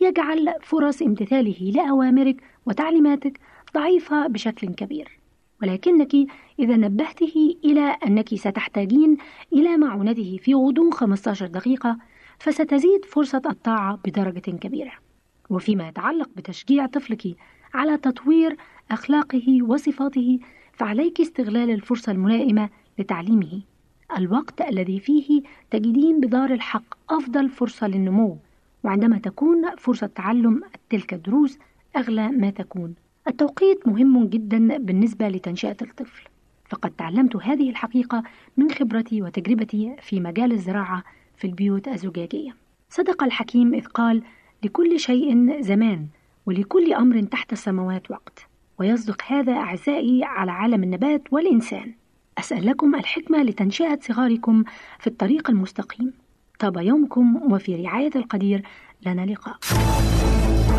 يجعل 0.00 0.54
فرص 0.62 1.02
امتثاله 1.02 1.72
لأوامرك 1.74 2.42
وتعليماتك 2.66 3.40
ضعيفة 3.74 4.26
بشكل 4.26 4.68
كبير. 4.68 5.18
ولكنك 5.62 6.14
إذا 6.58 6.76
نبهته 6.76 7.56
إلى 7.64 7.96
أنك 8.06 8.34
ستحتاجين 8.34 9.16
إلى 9.52 9.76
معونته 9.76 10.38
في 10.42 10.54
غضون 10.54 10.92
15 10.92 11.46
دقيقة 11.46 11.98
فستزيد 12.38 13.04
فرصة 13.04 13.42
الطاعة 13.46 13.98
بدرجة 14.04 14.50
كبيرة. 14.50 14.92
وفيما 15.50 15.88
يتعلق 15.88 16.28
بتشجيع 16.36 16.86
طفلك 16.86 17.36
على 17.74 17.96
تطوير 17.96 18.56
أخلاقه 18.90 19.62
وصفاته 19.62 20.38
فعليك 20.72 21.20
استغلال 21.20 21.70
الفرصة 21.70 22.12
الملائمة 22.12 22.68
لتعليمه. 22.98 23.71
الوقت 24.18 24.60
الذي 24.60 25.00
فيه 25.00 25.42
تجدين 25.70 26.20
بدار 26.20 26.52
الحق 26.52 27.12
أفضل 27.12 27.48
فرصة 27.48 27.86
للنمو 27.86 28.38
وعندما 28.84 29.18
تكون 29.18 29.76
فرصة 29.76 30.06
تعلم 30.06 30.62
تلك 30.90 31.14
الدروس 31.14 31.58
أغلى 31.96 32.28
ما 32.28 32.50
تكون. 32.50 32.94
التوقيت 33.28 33.88
مهم 33.88 34.24
جدا 34.24 34.78
بالنسبة 34.78 35.28
لتنشئة 35.28 35.76
الطفل. 35.82 36.28
فقد 36.68 36.90
تعلمت 36.90 37.36
هذه 37.36 37.70
الحقيقة 37.70 38.22
من 38.56 38.70
خبرتي 38.70 39.22
وتجربتي 39.22 39.96
في 40.02 40.20
مجال 40.20 40.52
الزراعة 40.52 41.04
في 41.36 41.46
البيوت 41.46 41.88
الزجاجية. 41.88 42.56
صدق 42.90 43.22
الحكيم 43.22 43.74
إذ 43.74 43.84
قال 43.84 44.22
لكل 44.62 45.00
شيء 45.00 45.60
زمان 45.60 46.06
ولكل 46.46 46.92
أمر 46.92 47.22
تحت 47.22 47.52
السماوات 47.52 48.10
وقت. 48.10 48.46
ويصدق 48.78 49.22
هذا 49.26 49.52
أعزائي 49.52 50.24
على 50.24 50.50
عالم 50.50 50.82
النبات 50.82 51.22
والإنسان. 51.32 51.92
أسأل 52.38 52.66
لكم 52.66 52.94
الحكمة 52.94 53.42
لتنشئة 53.42 53.98
صغاركم 54.02 54.64
في 54.98 55.06
الطريق 55.06 55.50
المستقيم. 55.50 56.12
طاب 56.58 56.76
يومكم 56.76 57.52
وفي 57.52 57.76
رعاية 57.76 58.10
القدير. 58.16 58.62
لنا 59.06 59.26
لقاء. 59.26 59.56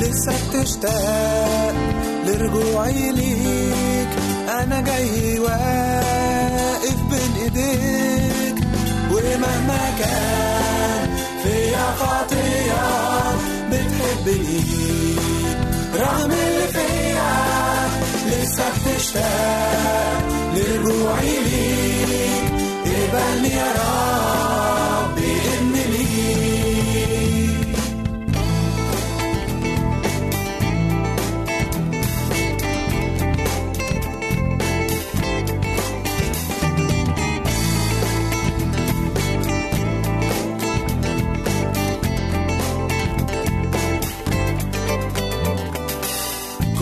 لسه 0.00 0.32
بتشتاق 0.50 1.74
لرجوعي 2.26 3.10
ليك. 3.12 4.08
أنا 4.48 4.80
جاي 4.80 5.38
واقف 5.38 6.98
بين 7.10 7.32
إيديك. 7.42 8.56
ومهما 9.10 9.84
كان 9.98 11.08
فيا 11.42 11.86
خطيه 11.98 12.86
بتحبني. 13.70 14.60
رغم 15.94 16.30
اللي 16.30 16.66
فيا 16.72 17.34
لسه 18.26 18.64
بتشتاق 18.68 20.22
لرجوعي 20.54 21.36
ليك. 21.44 22.46
اقبلني 22.86 23.48
يا 23.48 23.72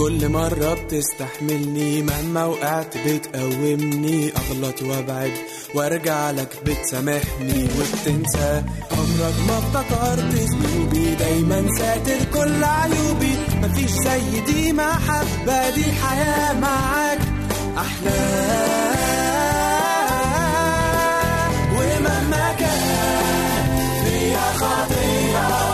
كل 0.04 0.28
مرة 0.28 0.74
بتستحملني 0.74 2.02
مهما 2.02 2.44
وقعت 2.44 2.98
بتقومني. 2.98 4.32
أغلط 4.36 4.82
وأبعد 4.82 5.32
وأرجع 5.74 6.30
لك 6.30 6.48
بتسامحني. 6.66 7.68
وبتنسى 7.78 8.62
عمرك 8.92 9.34
ما 9.48 9.58
افتكرت 9.58 10.34
ذنوبي 10.34 11.14
دايما 11.14 11.68
ساتر 11.78 12.24
كل 12.34 12.64
عيوبي. 12.64 13.34
مفيش 13.62 13.90
زي 13.90 14.40
دي 14.40 14.72
محبة 14.72 15.70
دي 15.70 15.80
الحياة 15.80 16.52
معاك. 16.52 17.18
أحلى 17.76 18.20
ومهما 21.72 22.54
كان 22.58 23.78
فيا 24.04 24.52
خطية 24.52 25.73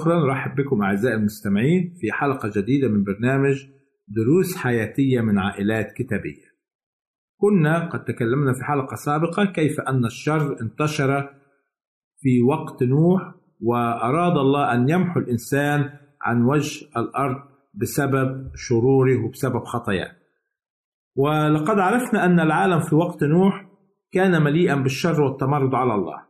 أخرى 0.00 0.20
نرحب 0.20 0.54
بكم 0.54 0.82
أعزائي 0.82 1.14
المستمعين 1.14 1.94
في 2.00 2.12
حلقة 2.12 2.50
جديدة 2.56 2.88
من 2.88 3.04
برنامج 3.04 3.66
دروس 4.08 4.56
حياتية 4.56 5.20
من 5.20 5.38
عائلات 5.38 5.92
كتابية. 5.92 6.50
كنا 7.36 7.88
قد 7.88 8.04
تكلمنا 8.04 8.52
في 8.52 8.64
حلقة 8.64 8.94
سابقة 8.94 9.44
كيف 9.44 9.80
أن 9.80 10.04
الشر 10.04 10.60
انتشر 10.60 11.30
في 12.20 12.42
وقت 12.42 12.82
نوح 12.82 13.34
وأراد 13.60 14.36
الله 14.36 14.74
أن 14.74 14.88
يمحو 14.88 15.20
الإنسان 15.20 15.90
عن 16.22 16.42
وجه 16.44 16.86
الأرض 16.96 17.42
بسبب 17.74 18.50
شروره 18.54 19.24
وبسبب 19.24 19.64
خطاياه. 19.64 20.12
ولقد 21.16 21.78
عرفنا 21.78 22.24
أن 22.24 22.40
العالم 22.40 22.80
في 22.80 22.94
وقت 22.94 23.24
نوح 23.24 23.66
كان 24.12 24.42
مليئا 24.42 24.74
بالشر 24.74 25.22
والتمرد 25.22 25.74
على 25.74 25.94
الله. 25.94 26.29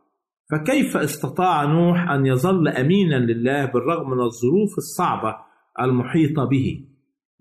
فكيف 0.51 0.97
استطاع 0.97 1.65
نوح 1.65 2.09
أن 2.09 2.25
يظل 2.25 2.67
أمينا 2.67 3.15
لله 3.15 3.65
بالرغم 3.65 4.09
من 4.09 4.21
الظروف 4.21 4.77
الصعبة 4.77 5.35
المحيطة 5.81 6.45
به؟ 6.45 6.85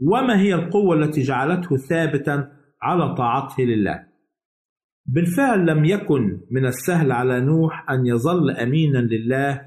وما 0.00 0.40
هي 0.40 0.54
القوة 0.54 0.96
التي 0.96 1.20
جعلته 1.22 1.76
ثابتا 1.76 2.52
على 2.82 3.14
طاعته 3.14 3.62
لله؟ 3.62 4.06
بالفعل 5.06 5.66
لم 5.66 5.84
يكن 5.84 6.40
من 6.50 6.66
السهل 6.66 7.12
على 7.12 7.40
نوح 7.40 7.90
أن 7.90 8.06
يظل 8.06 8.50
امينا 8.50 8.98
لله 8.98 9.60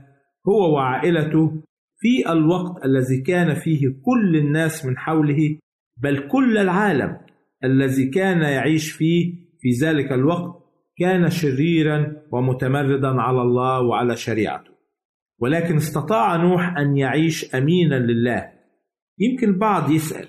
هو 0.48 0.76
وعائلته 0.76 1.64
في 1.98 2.32
الوقت 2.32 2.86
الذي 2.86 3.22
كان 3.22 3.54
فيه 3.54 3.88
كل 3.88 4.36
الناس 4.36 4.86
من 4.86 4.98
حوله 4.98 5.58
بل 5.98 6.28
كل 6.28 6.58
العالم 6.58 7.18
الذي 7.64 8.10
كان 8.10 8.42
يعيش 8.42 8.92
فيه 8.92 9.34
في 9.60 9.70
ذلك 9.86 10.12
الوقت 10.12 10.63
كان 10.98 11.30
شريرا 11.30 12.16
ومتمردا 12.32 13.22
على 13.22 13.42
الله 13.42 13.82
وعلى 13.82 14.16
شريعته. 14.16 14.72
ولكن 15.40 15.76
استطاع 15.76 16.36
نوح 16.36 16.78
أن 16.78 16.98
يعيش 16.98 17.56
امينا 17.56 17.96
لله. 17.96 18.52
يمكن 19.20 19.50
البعض 19.50 19.92
يسأل 19.92 20.28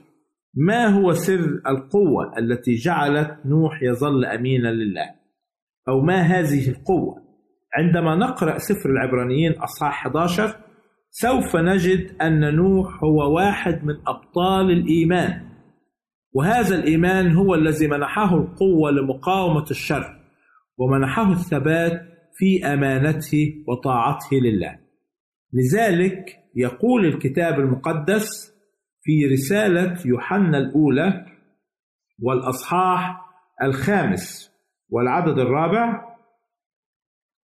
ما 0.57 0.87
هو 0.87 1.12
سر 1.12 1.61
القوة 1.67 2.39
التي 2.39 2.75
جعلت 2.75 3.39
نوح 3.47 3.83
يظل 3.83 4.25
امينا 4.25 4.69
لله؟ 4.69 5.15
أو 5.89 6.01
ما 6.01 6.21
هذه 6.21 6.69
القوة؟ 6.71 7.25
عندما 7.75 8.17
نقرأ 8.17 8.59
سفر 8.59 8.91
العبرانيين 8.91 9.53
أصحاح 9.53 10.07
11 10.07 10.57
سوف 11.11 11.57
نجد 11.57 12.23
أن 12.23 12.55
نوح 12.55 13.05
هو 13.05 13.37
واحد 13.37 13.85
من 13.85 13.95
أبطال 14.07 14.71
الإيمان. 14.71 15.41
وهذا 16.33 16.75
الإيمان 16.75 17.37
هو 17.37 17.55
الذي 17.55 17.87
منحه 17.87 18.37
القوة 18.37 18.91
لمقاومة 18.91 19.71
الشر. 19.71 20.24
ومنحه 20.79 21.33
الثبات 21.33 22.03
في 22.35 22.66
أمانته 22.66 23.64
وطاعته 23.68 24.37
لله. 24.37 24.79
لذلك 25.53 26.37
يقول 26.57 27.07
الكتاب 27.07 27.61
المقدس 27.61 28.55
في 29.03 29.27
رسالة 29.33 29.99
يوحنا 30.05 30.59
الأولى 30.59 31.27
والأصحاح 32.22 33.20
الخامس 33.62 34.51
والعدد 34.89 35.39
الرابع 35.39 36.14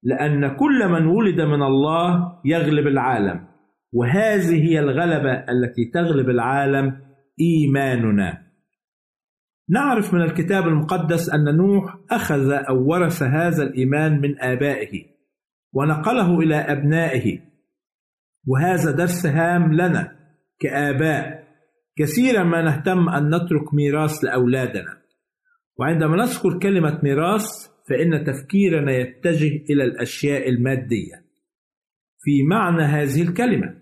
لأن 0.02 0.56
كل 0.56 0.88
من 0.88 1.06
ولد 1.06 1.40
من 1.40 1.62
الله 1.62 2.40
يغلب 2.44 2.86
العالم 2.86 3.46
وهذه 3.92 4.68
هي 4.68 4.78
الغلبة 4.80 5.32
التي 5.32 5.84
تغلب 5.94 6.30
العالم 6.30 7.00
إيماننا. 7.40 8.49
نعرف 9.70 10.14
من 10.14 10.22
الكتاب 10.22 10.68
المقدس 10.68 11.30
أن 11.30 11.56
نوح 11.56 11.96
أخذ 12.10 12.50
أو 12.52 12.90
ورث 12.90 13.22
هذا 13.22 13.62
الإيمان 13.62 14.20
من 14.20 14.40
آبائه 14.40 15.04
ونقله 15.72 16.38
إلى 16.38 16.54
أبنائه. 16.54 17.38
وهذا 18.46 18.90
درس 18.90 19.26
هام 19.26 19.72
لنا 19.72 20.16
كآباء. 20.60 21.44
كثيرا 21.96 22.44
ما 22.44 22.62
نهتم 22.62 23.08
أن 23.08 23.26
نترك 23.26 23.74
ميراث 23.74 24.24
لأولادنا. 24.24 25.00
وعندما 25.78 26.16
نذكر 26.16 26.58
كلمة 26.58 27.00
ميراث 27.02 27.46
فإن 27.88 28.24
تفكيرنا 28.24 28.92
يتجه 28.92 29.64
إلى 29.70 29.84
الأشياء 29.84 30.48
المادية. 30.48 31.24
في 32.20 32.42
معنى 32.42 32.82
هذه 32.82 33.22
الكلمة 33.22 33.74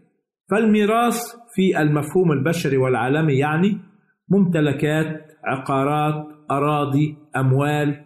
فالميراث 0.50 1.20
في 1.54 1.80
المفهوم 1.80 2.32
البشري 2.32 2.76
والعالمي 2.76 3.38
يعني 3.38 3.80
ممتلكات 4.28 5.27
عقارات 5.48 6.26
أراضي 6.50 7.16
أموال. 7.36 8.04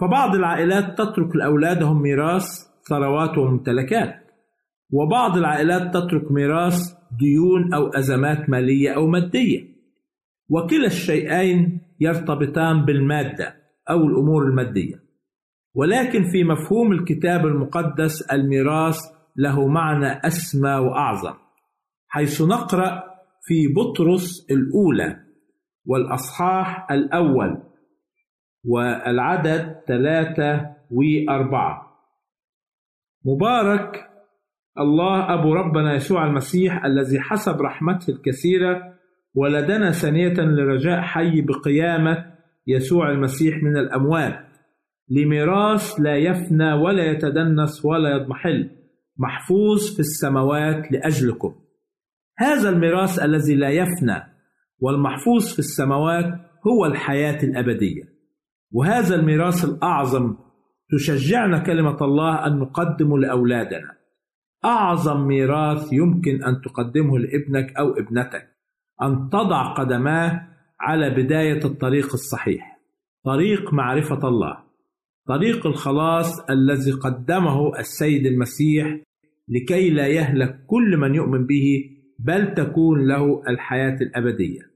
فبعض 0.00 0.34
العائلات 0.34 0.98
تترك 0.98 1.36
لأولادهم 1.36 2.02
ميراث 2.02 2.46
ثروات 2.88 3.38
وممتلكات. 3.38 4.14
وبعض 4.92 5.36
العائلات 5.36 5.94
تترك 5.94 6.32
ميراث 6.32 6.78
ديون 7.18 7.74
أو 7.74 7.88
أزمات 7.88 8.50
مالية 8.50 8.90
أو 8.96 9.06
مادية. 9.06 9.60
وكلا 10.50 10.86
الشيئين 10.86 11.80
يرتبطان 12.00 12.84
بالمادة 12.84 13.54
أو 13.90 14.06
الأمور 14.06 14.46
المادية. 14.46 15.02
ولكن 15.74 16.22
في 16.32 16.44
مفهوم 16.44 16.92
الكتاب 16.92 17.46
المقدس 17.46 18.22
الميراث 18.32 18.98
له 19.36 19.68
معنى 19.68 20.20
أسمى 20.26 20.70
وأعظم 20.70 21.34
حيث 22.08 22.42
نقرأ 22.42 23.02
في 23.42 23.68
بطرس 23.76 24.46
الأولى. 24.50 25.31
والأصحاح 25.86 26.90
الأول 26.90 27.62
والعدد 28.64 29.76
ثلاثة 29.88 30.76
وأربعة. 30.90 31.92
مبارك. 33.24 34.08
الله 34.78 35.34
أبو 35.34 35.54
ربنا 35.54 35.94
يسوع 35.94 36.26
المسيح 36.26 36.84
الذي 36.84 37.20
حسب 37.20 37.60
رحمته 37.60 38.10
الكثيرة 38.10 38.94
ولدنا 39.34 39.90
ثانية 39.90 40.34
لرجاء 40.34 41.00
حي 41.00 41.42
بقيامة 41.42 42.32
يسوع 42.66 43.10
المسيح 43.10 43.62
من 43.62 43.76
الأموات. 43.76 44.46
لميراث 45.08 46.00
لا 46.00 46.16
يفنى 46.16 46.72
ولا 46.72 47.04
يتدنس 47.04 47.84
ولا 47.84 48.10
يضمحل 48.10 48.70
محفوظ 49.18 49.94
في 49.94 50.00
السماوات 50.00 50.92
لأجلكم. 50.92 51.54
هذا 52.38 52.68
الميراث 52.68 53.22
الذي 53.22 53.54
لا 53.54 53.68
يفنى 53.68 54.31
والمحفوظ 54.82 55.52
في 55.52 55.58
السماوات 55.58 56.24
هو 56.66 56.86
الحياة 56.86 57.44
الأبدية. 57.44 58.02
وهذا 58.72 59.14
الميراث 59.14 59.64
الأعظم 59.64 60.36
تشجعنا 60.90 61.58
كلمة 61.58 61.96
الله 62.04 62.46
أن 62.46 62.58
نقدمه 62.58 63.18
لأولادنا. 63.18 63.94
أعظم 64.64 65.26
ميراث 65.26 65.92
يمكن 65.92 66.44
أن 66.44 66.60
تقدمه 66.60 67.18
لابنك 67.18 67.76
أو 67.76 67.90
ابنتك. 67.90 68.48
أن 69.02 69.28
تضع 69.28 69.74
قدماه 69.74 70.48
على 70.80 71.10
بداية 71.10 71.64
الطريق 71.64 72.12
الصحيح. 72.12 72.78
طريق 73.24 73.74
معرفة 73.74 74.28
الله. 74.28 74.58
طريق 75.28 75.66
الخلاص 75.66 76.50
الذي 76.50 76.92
قدمه 76.92 77.78
السيد 77.78 78.26
المسيح 78.26 79.02
لكي 79.48 79.90
لا 79.90 80.06
يهلك 80.06 80.64
كل 80.66 80.96
من 80.96 81.14
يؤمن 81.14 81.46
به 81.46 81.84
بل 82.18 82.54
تكون 82.54 83.08
له 83.08 83.42
الحياة 83.48 83.96
الأبدية. 84.00 84.71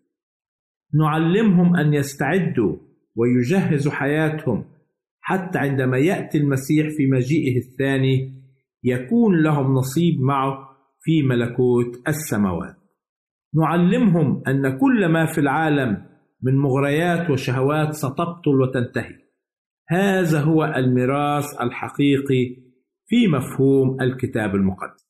نعلمهم 0.94 1.76
أن 1.76 1.94
يستعدوا 1.94 2.76
ويجهزوا 3.16 3.92
حياتهم 3.92 4.64
حتى 5.20 5.58
عندما 5.58 5.98
يأتي 5.98 6.38
المسيح 6.38 6.86
في 6.96 7.06
مجيئه 7.06 7.58
الثاني 7.58 8.42
يكون 8.84 9.42
لهم 9.42 9.74
نصيب 9.74 10.20
معه 10.20 10.68
في 11.00 11.22
ملكوت 11.22 12.08
السماوات. 12.08 12.76
نعلمهم 13.54 14.42
أن 14.48 14.78
كل 14.78 15.06
ما 15.08 15.26
في 15.26 15.40
العالم 15.40 16.06
من 16.42 16.58
مغريات 16.58 17.30
وشهوات 17.30 17.94
ستبطل 17.94 18.60
وتنتهي. 18.60 19.16
هذا 19.88 20.40
هو 20.40 20.64
الميراث 20.64 21.60
الحقيقي 21.60 22.56
في 23.06 23.28
مفهوم 23.28 24.00
الكتاب 24.00 24.54
المقدس. 24.54 25.06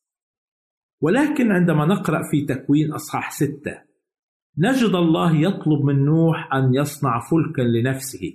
ولكن 1.01 1.51
عندما 1.51 1.85
نقرأ 1.85 2.21
في 2.31 2.45
تكوين 2.45 2.93
أصحاح 2.93 3.31
ستة 3.31 3.86
نجد 4.59 4.95
الله 4.95 5.35
يطلب 5.35 5.81
من 5.85 6.05
نوح 6.05 6.53
أن 6.53 6.73
يصنع 6.73 7.19
فلكا 7.19 7.61
لنفسه 7.61 8.33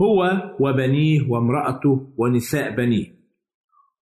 هو 0.00 0.42
وبنيه 0.60 1.30
وامرأته 1.30 2.14
ونساء 2.16 2.76
بنيه 2.76 3.06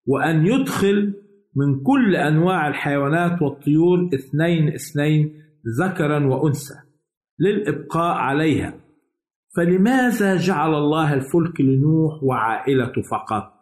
وأن 0.05 0.45
يدخل 0.45 1.13
من 1.55 1.83
كل 1.83 2.15
أنواع 2.15 2.67
الحيوانات 2.67 3.41
والطيور 3.41 4.09
اثنين 4.13 4.73
اثنين 4.73 5.33
ذكرا 5.79 6.27
وأنثى 6.27 6.75
للإبقاء 7.39 8.17
عليها 8.17 8.73
فلماذا 9.57 10.35
جعل 10.35 10.73
الله 10.73 11.13
الفلك 11.13 11.61
لنوح 11.61 12.23
وعائلته 12.23 13.01
فقط؟ 13.11 13.53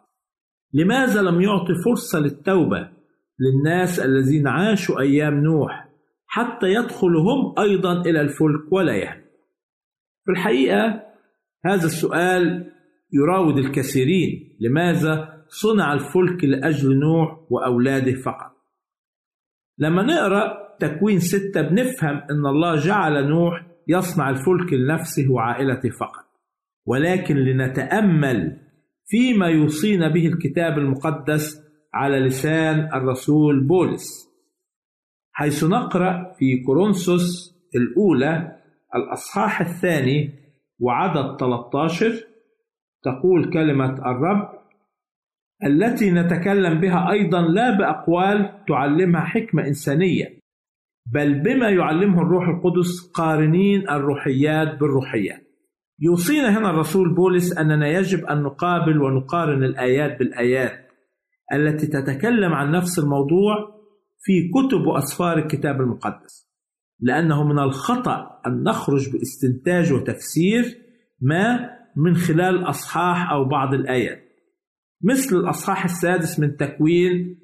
لماذا 0.72 1.22
لم 1.22 1.40
يعطي 1.40 1.74
فرصة 1.84 2.18
للتوبة 2.18 2.88
للناس 3.40 4.00
الذين 4.00 4.46
عاشوا 4.48 5.00
أيام 5.00 5.34
نوح 5.34 5.87
حتى 6.38 6.66
يدخلوا 6.66 7.22
هم 7.22 7.54
أيضا 7.58 8.00
إلى 8.00 8.20
الفلك 8.20 8.72
ولا 8.72 8.94
يهلك؟ 8.96 9.24
في 10.24 10.32
الحقيقة 10.32 11.02
هذا 11.64 11.86
السؤال 11.86 12.72
يراود 13.12 13.58
الكثيرين 13.58 14.56
لماذا 14.60 15.44
صنع 15.48 15.92
الفلك 15.92 16.44
لأجل 16.44 16.98
نوح 16.98 17.40
وأولاده 17.50 18.12
فقط؟ 18.12 18.52
لما 19.78 20.02
نقرأ 20.02 20.68
تكوين 20.80 21.18
ستة 21.18 21.62
بنفهم 21.62 22.16
أن 22.30 22.46
الله 22.46 22.74
جعل 22.74 23.28
نوح 23.28 23.66
يصنع 23.88 24.30
الفلك 24.30 24.72
لنفسه 24.72 25.32
وعائلته 25.32 25.90
فقط. 25.90 26.24
ولكن 26.86 27.36
لنتأمل 27.36 28.60
فيما 29.06 29.46
يوصينا 29.48 30.08
به 30.08 30.26
الكتاب 30.26 30.78
المقدس 30.78 31.62
على 31.94 32.20
لسان 32.20 32.88
الرسول 32.94 33.66
بولس. 33.66 34.27
حيث 35.38 35.64
نقرأ 35.64 36.34
في 36.38 36.62
كورنثوس 36.66 37.54
الأولى 37.76 38.56
الأصحاح 38.94 39.60
الثاني 39.60 40.30
وعدد 40.80 41.36
13 41.40 42.12
تقول 43.02 43.52
كلمة 43.52 43.92
الرب 43.92 44.48
التي 45.64 46.10
نتكلم 46.10 46.80
بها 46.80 47.10
أيضا 47.10 47.40
لا 47.40 47.78
بأقوال 47.78 48.64
تعلمها 48.68 49.20
حكمة 49.20 49.66
إنسانية 49.66 50.38
بل 51.12 51.40
بما 51.40 51.70
يعلمه 51.70 52.22
الروح 52.22 52.48
القدس 52.48 53.10
قارنين 53.14 53.88
الروحيات 53.90 54.78
بالروحيات. 54.80 55.42
يوصينا 56.00 56.58
هنا 56.58 56.70
الرسول 56.70 57.14
بولس 57.14 57.58
أننا 57.58 57.88
يجب 57.88 58.24
أن 58.24 58.42
نقابل 58.42 59.02
ونقارن 59.02 59.64
الآيات 59.64 60.18
بالآيات 60.18 60.88
التي 61.52 61.86
تتكلم 61.86 62.52
عن 62.52 62.72
نفس 62.72 62.98
الموضوع 62.98 63.77
في 64.20 64.50
كتب 64.54 64.86
وأسفار 64.86 65.38
الكتاب 65.38 65.80
المقدس. 65.80 66.48
لأنه 67.00 67.44
من 67.44 67.58
الخطأ 67.58 68.40
أن 68.46 68.62
نخرج 68.62 69.12
باستنتاج 69.12 69.92
وتفسير 69.92 70.64
ما 71.20 71.70
من 71.96 72.16
خلال 72.16 72.68
أصحاح 72.68 73.30
أو 73.30 73.44
بعض 73.44 73.74
الآيات. 73.74 74.22
مثل 75.02 75.36
الأصحاح 75.36 75.84
السادس 75.84 76.40
من 76.40 76.56
تكوين 76.56 77.38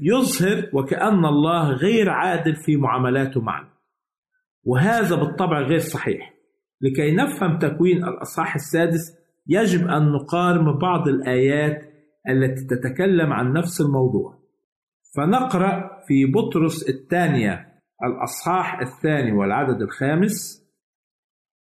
يظهر 0.00 0.70
وكأن 0.72 1.24
الله 1.24 1.70
غير 1.70 2.10
عادل 2.10 2.56
في 2.56 2.76
معاملاته 2.76 3.40
معنا. 3.40 3.68
وهذا 4.64 5.16
بالطبع 5.16 5.60
غير 5.60 5.78
صحيح. 5.78 6.34
لكي 6.80 7.14
نفهم 7.14 7.58
تكوين 7.58 8.04
الأصحاح 8.04 8.54
السادس 8.54 9.18
يجب 9.46 9.88
أن 9.88 10.12
نقارن 10.12 10.78
بعض 10.78 11.08
الآيات 11.08 11.82
التي 12.28 12.66
تتكلم 12.66 13.32
عن 13.32 13.52
نفس 13.52 13.80
الموضوع. 13.80 14.38
فنقرأ 15.16 16.02
في 16.08 16.26
بطرس 16.26 16.88
الثانية 16.88 17.68
الأصحاح 18.04 18.80
الثاني 18.80 19.32
والعدد 19.32 19.82
الخامس. 19.82 20.68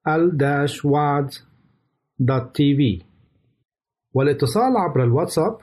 al-waad.tv 0.09 3.03
والاتصال 4.15 4.77
عبر 4.77 5.05
الواتساب 5.05 5.59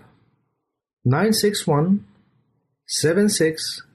961 1.06 2.00
76 2.86 3.95